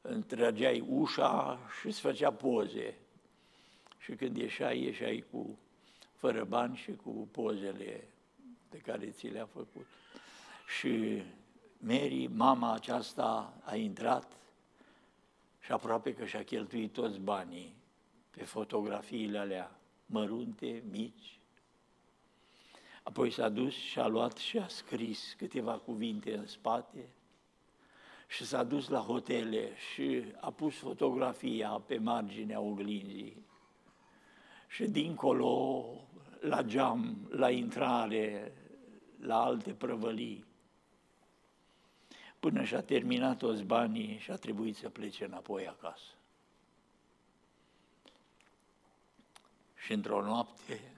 întrageai 0.00 0.80
ușa 0.88 1.58
și 1.80 1.86
îți 1.86 2.00
făcea 2.00 2.32
poze. 2.32 2.94
Și 3.98 4.12
când 4.12 4.36
ieșai, 4.36 4.82
ieșai 4.82 5.24
cu 5.30 5.58
fără 6.14 6.44
bani 6.44 6.76
și 6.76 6.92
cu 6.96 7.28
pozele 7.30 8.08
pe 8.68 8.78
care 8.78 9.10
ți 9.10 9.26
le-a 9.26 9.46
făcut. 9.46 9.86
Și 10.78 11.22
Mary, 11.78 12.26
mama 12.26 12.72
aceasta, 12.72 13.54
a 13.64 13.76
intrat 13.76 14.32
și 15.60 15.72
aproape 15.72 16.14
că 16.14 16.24
și-a 16.24 16.44
cheltuit 16.44 16.92
toți 16.92 17.18
banii 17.18 17.74
pe 18.30 18.44
fotografiile 18.44 19.38
alea 19.38 19.76
mărunte, 20.06 20.82
mici. 20.90 21.38
Apoi 23.02 23.30
s-a 23.30 23.48
dus 23.48 23.74
și 23.74 23.98
a 23.98 24.06
luat 24.06 24.36
și 24.36 24.58
a 24.58 24.68
scris 24.68 25.34
câteva 25.38 25.78
cuvinte 25.78 26.36
în 26.36 26.46
spate 26.46 27.08
și 28.28 28.44
s-a 28.44 28.64
dus 28.64 28.88
la 28.88 28.98
hotele 28.98 29.76
și 29.76 30.24
a 30.40 30.50
pus 30.50 30.76
fotografia 30.76 31.68
pe 31.70 31.98
marginea 31.98 32.60
oglinzii. 32.60 33.46
Și 34.68 34.84
dincolo, 34.84 35.84
la 36.40 36.62
geam, 36.62 37.28
la 37.30 37.50
intrare, 37.50 38.54
la 39.20 39.42
alte 39.42 39.74
prăvălii, 39.74 40.44
până 42.40 42.64
și-a 42.64 42.82
terminat 42.82 43.38
toți 43.38 43.62
banii 43.62 44.18
și 44.18 44.30
a 44.30 44.36
trebuit 44.36 44.76
să 44.76 44.88
plece 44.88 45.24
înapoi 45.24 45.68
acasă. 45.68 46.14
Și 49.74 49.92
într-o 49.92 50.22
noapte, 50.22 50.91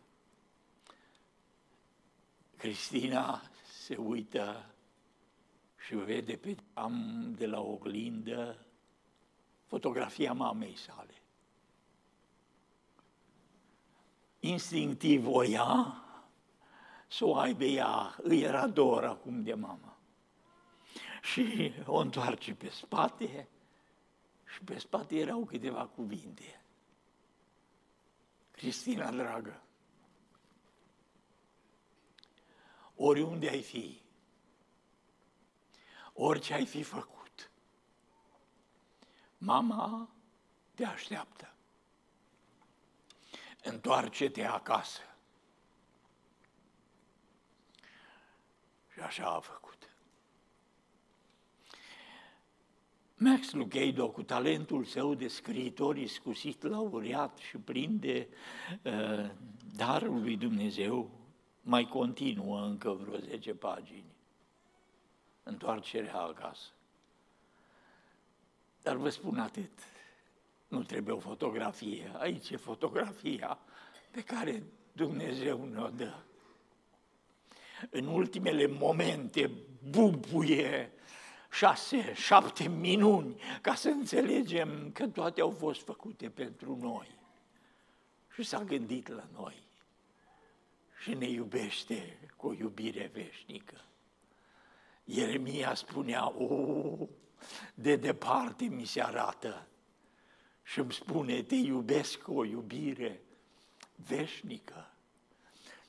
Cristina 2.65 3.43
se 3.65 3.97
uită 3.97 4.75
și 5.77 5.95
vede 5.95 6.37
pe 6.37 6.57
am 6.75 7.33
de 7.37 7.47
la 7.47 7.61
oglindă 7.61 8.67
fotografia 9.67 10.33
mamei 10.33 10.77
sale. 10.77 11.15
Instinctiv 14.41 15.27
o 15.27 15.43
ia 15.43 16.03
să 17.09 17.25
o 17.25 17.37
aibă 17.37 17.65
ea, 17.65 18.17
îi 18.23 18.41
era 18.41 18.67
dor 18.67 19.05
acum 19.05 19.43
de 19.43 19.55
mama. 19.55 19.99
Și 21.23 21.73
o 21.87 21.97
întoarce 21.97 22.55
pe 22.55 22.69
spate 22.69 23.49
și 24.45 24.65
pe 24.65 24.79
spate 24.79 25.17
erau 25.17 25.45
câteva 25.45 25.87
cuvinte. 25.87 26.61
Cristina, 28.51 29.11
dragă, 29.11 29.64
oriunde 32.97 33.49
ai 33.49 33.63
fi, 33.63 34.03
orice 36.13 36.55
ai 36.55 36.67
fi 36.67 36.83
făcut, 36.83 37.51
mama 39.39 40.09
te 40.75 40.85
așteaptă. 40.85 41.49
Întoarce-te 43.63 44.45
acasă. 44.45 45.01
Și 48.93 49.01
așa 49.01 49.27
a 49.27 49.41
făcut. 49.41 49.65
Max 53.17 53.53
Lucado, 53.53 54.11
cu 54.11 54.23
talentul 54.23 54.85
său 54.85 55.15
de 55.15 55.29
scriitor 55.29 55.97
iscusit, 55.97 56.63
laureat 56.63 57.37
și 57.37 57.57
plin 57.57 57.99
de 57.99 58.29
uh, 58.83 59.31
darul 59.77 60.21
lui 60.21 60.37
Dumnezeu, 60.37 61.11
mai 61.65 61.89
continuă 61.89 62.61
încă 62.61 62.91
vreo 62.91 63.19
10 63.19 63.55
pagini. 63.55 64.15
Întoarcerea 65.43 66.21
acasă. 66.21 66.69
Dar 68.83 68.97
vă 68.97 69.09
spun 69.09 69.39
atât, 69.39 69.79
nu 70.69 70.83
trebuie 70.83 71.15
o 71.15 71.19
fotografie, 71.19 72.13
aici 72.19 72.51
e 72.51 72.57
fotografia 72.57 73.59
pe 74.11 74.23
care 74.23 74.63
Dumnezeu 74.93 75.65
ne-o 75.65 75.89
dă. 75.89 76.15
În 77.91 78.07
ultimele 78.07 78.67
momente 78.67 79.51
bubuie 79.91 80.93
șase, 81.51 82.15
șapte 82.15 82.69
minuni 82.69 83.41
ca 83.61 83.75
să 83.75 83.89
înțelegem 83.89 84.91
că 84.93 85.09
toate 85.09 85.41
au 85.41 85.51
fost 85.51 85.83
făcute 85.83 86.31
pentru 86.31 86.77
noi. 86.77 87.19
Și 88.35 88.43
s-a 88.43 88.65
gândit 88.65 89.09
la 89.09 89.29
noi 89.33 89.64
și 91.05 91.15
ne 91.15 91.29
iubește 91.29 92.19
cu 92.37 92.47
o 92.47 92.53
iubire 92.53 93.11
veșnică. 93.13 93.85
Ieremia 95.05 95.75
spunea, 95.75 96.33
o, 96.39 96.97
de 97.75 97.97
departe 97.97 98.65
mi 98.65 98.85
se 98.85 99.03
arată 99.03 99.67
și 100.63 100.79
îmi 100.79 100.93
spune, 100.93 101.43
te 101.43 101.55
iubesc 101.55 102.19
cu 102.19 102.33
o 102.33 102.45
iubire 102.45 103.21
veșnică. 104.07 104.91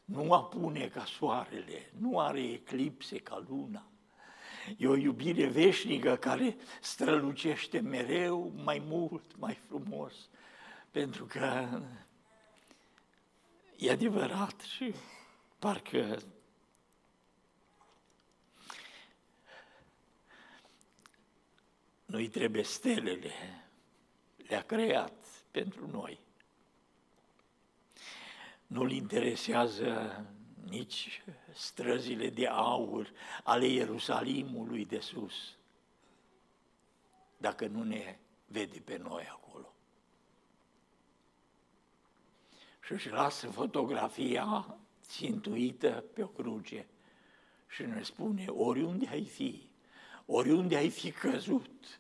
Nu 0.05 0.33
apune 0.33 0.87
ca 0.87 1.05
soarele, 1.05 1.91
nu 1.97 2.19
are 2.19 2.43
eclipse 2.43 3.17
ca 3.17 3.45
luna. 3.47 3.87
E 4.77 4.87
o 4.87 4.95
iubire 4.95 5.47
veșnică 5.47 6.15
care 6.15 6.57
strălucește 6.81 7.79
mereu 7.79 8.51
mai 8.63 8.83
mult, 8.85 9.37
mai 9.37 9.53
frumos, 9.67 10.13
pentru 10.91 11.25
că 11.25 11.79
e 13.77 13.91
adevărat 13.91 14.61
și 14.61 14.93
parcă 15.59 16.21
nu-i 22.05 22.29
trebuie 22.29 22.63
stelele, 22.63 23.31
le-a 24.47 24.63
creat 24.63 25.25
pentru 25.51 25.87
noi. 25.87 26.19
Nu-l 28.67 28.91
interesează 28.91 30.25
nici 30.69 31.23
străzile 31.53 32.29
de 32.29 32.47
aur 32.47 33.11
ale 33.43 33.65
Ierusalimului 33.65 34.85
de 34.85 34.99
sus, 34.99 35.57
dacă 37.37 37.67
nu 37.67 37.83
ne 37.83 38.17
vede 38.45 38.79
pe 38.79 38.97
noi 38.97 39.23
acolo. 39.23 39.44
Și 42.85 42.91
își 42.91 43.09
lasă 43.09 43.47
fotografia 43.47 44.77
țintuită 45.01 46.03
pe 46.13 46.23
o 46.23 46.27
cruce 46.27 46.87
și 47.67 47.81
ne 47.81 48.01
spune, 48.03 48.45
oriunde 48.47 49.07
ai 49.07 49.25
fi, 49.25 49.69
oriunde 50.25 50.75
ai 50.75 50.89
fi 50.89 51.11
căzut, 51.11 51.99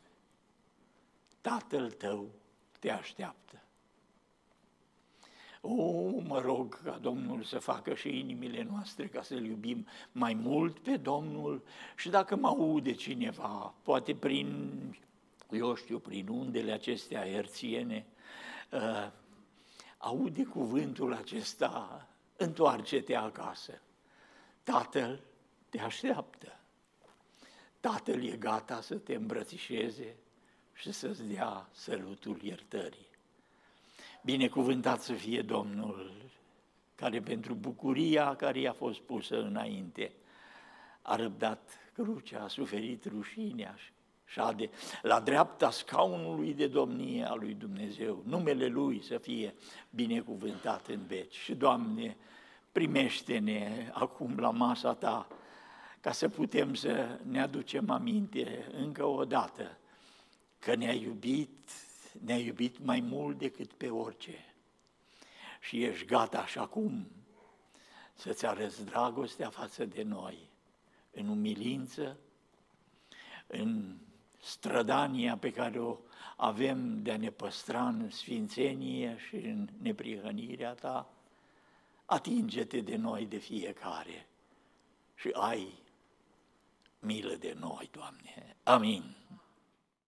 Tatăl 1.41 1.91
tău 1.91 2.29
te 2.79 2.91
așteaptă. 2.91 3.63
O, 5.61 6.09
mă 6.19 6.39
rog 6.39 6.83
ca 6.83 6.97
Domnul 6.97 7.43
să 7.43 7.59
facă 7.59 7.93
și 7.93 8.19
inimile 8.19 8.63
noastre 8.63 9.07
ca 9.07 9.21
să-L 9.21 9.45
iubim 9.45 9.87
mai 10.11 10.33
mult 10.33 10.79
pe 10.79 10.97
Domnul 10.97 11.63
și 11.97 12.09
dacă 12.09 12.35
mă 12.35 12.47
aude 12.47 12.93
cineva, 12.93 13.73
poate 13.83 14.15
prin, 14.15 14.71
eu 15.51 15.75
știu, 15.75 15.99
prin 15.99 16.27
undele 16.27 16.71
acestea 16.71 17.25
erțiene, 17.27 18.05
uh, 18.71 19.11
aude 20.05 20.43
cuvântul 20.43 21.13
acesta, 21.13 22.07
întoarce-te 22.37 23.15
acasă. 23.15 23.81
Tatăl 24.63 25.19
te 25.69 25.79
așteaptă. 25.79 26.59
Tatăl 27.79 28.23
e 28.23 28.35
gata 28.37 28.81
să 28.81 28.95
te 28.95 29.13
îmbrățișeze 29.13 30.15
și 30.73 30.91
să-ți 30.91 31.23
dea 31.23 31.69
sărutul 31.71 32.41
iertării. 32.41 33.07
Binecuvântat 34.23 35.01
să 35.01 35.13
fie 35.13 35.41
Domnul, 35.41 36.11
care 36.95 37.21
pentru 37.21 37.53
bucuria 37.53 38.35
care 38.35 38.59
i-a 38.59 38.73
fost 38.73 38.99
pusă 38.99 39.41
înainte, 39.41 40.11
a 41.01 41.15
răbdat 41.15 41.69
crucea, 41.93 42.43
a 42.43 42.47
suferit 42.47 43.05
rușinea 43.05 43.75
șade 44.25 44.69
la 45.01 45.19
dreapta 45.19 45.71
scaunului 45.71 46.53
de 46.53 46.67
domnie 46.67 47.29
a 47.29 47.33
lui 47.33 47.53
Dumnezeu. 47.53 48.23
Numele 48.25 48.67
Lui 48.67 49.03
să 49.03 49.17
fie 49.17 49.55
binecuvântat 49.89 50.87
în 50.87 51.05
veci. 51.07 51.35
Și, 51.35 51.55
Doamne, 51.55 52.17
primește-ne 52.71 53.89
acum 53.93 54.37
la 54.37 54.51
masa 54.51 54.93
Ta, 54.93 55.27
ca 56.01 56.11
să 56.11 56.29
putem 56.29 56.73
să 56.73 57.19
ne 57.23 57.41
aducem 57.41 57.89
aminte 57.89 58.71
încă 58.77 59.05
o 59.05 59.25
dată 59.25 59.77
că 60.59 60.75
ne-a 60.75 60.93
iubit 60.93 61.49
ne-a 62.23 62.37
iubit 62.37 62.79
mai 62.79 62.99
mult 62.99 63.37
decât 63.37 63.73
pe 63.73 63.89
orice. 63.89 64.45
Și 65.59 65.83
ești 65.83 66.05
gata 66.05 66.39
așa 66.39 66.67
cum 66.67 67.07
să-ți 68.13 68.45
arăți 68.45 68.85
dragostea 68.85 69.49
față 69.49 69.85
de 69.85 70.03
noi, 70.03 70.49
în 71.11 71.27
umilință, 71.27 72.17
în 73.47 73.97
strădania 74.45 75.37
pe 75.37 75.51
care 75.51 75.79
o 75.79 75.97
avem 76.35 77.01
de 77.01 77.11
a 77.11 77.17
ne 77.17 77.29
păstra 77.29 77.87
în 77.87 78.09
sfințenie 78.09 79.17
și 79.27 79.35
în 79.35 79.69
neprihănirea 79.81 80.73
ta, 80.73 81.09
atinge-te 82.05 82.81
de 82.81 82.95
noi 82.95 83.25
de 83.25 83.37
fiecare 83.37 84.27
și 85.15 85.29
ai 85.33 85.83
milă 86.99 87.35
de 87.35 87.55
noi, 87.59 87.89
Doamne. 87.91 88.55
Amin. 88.63 89.15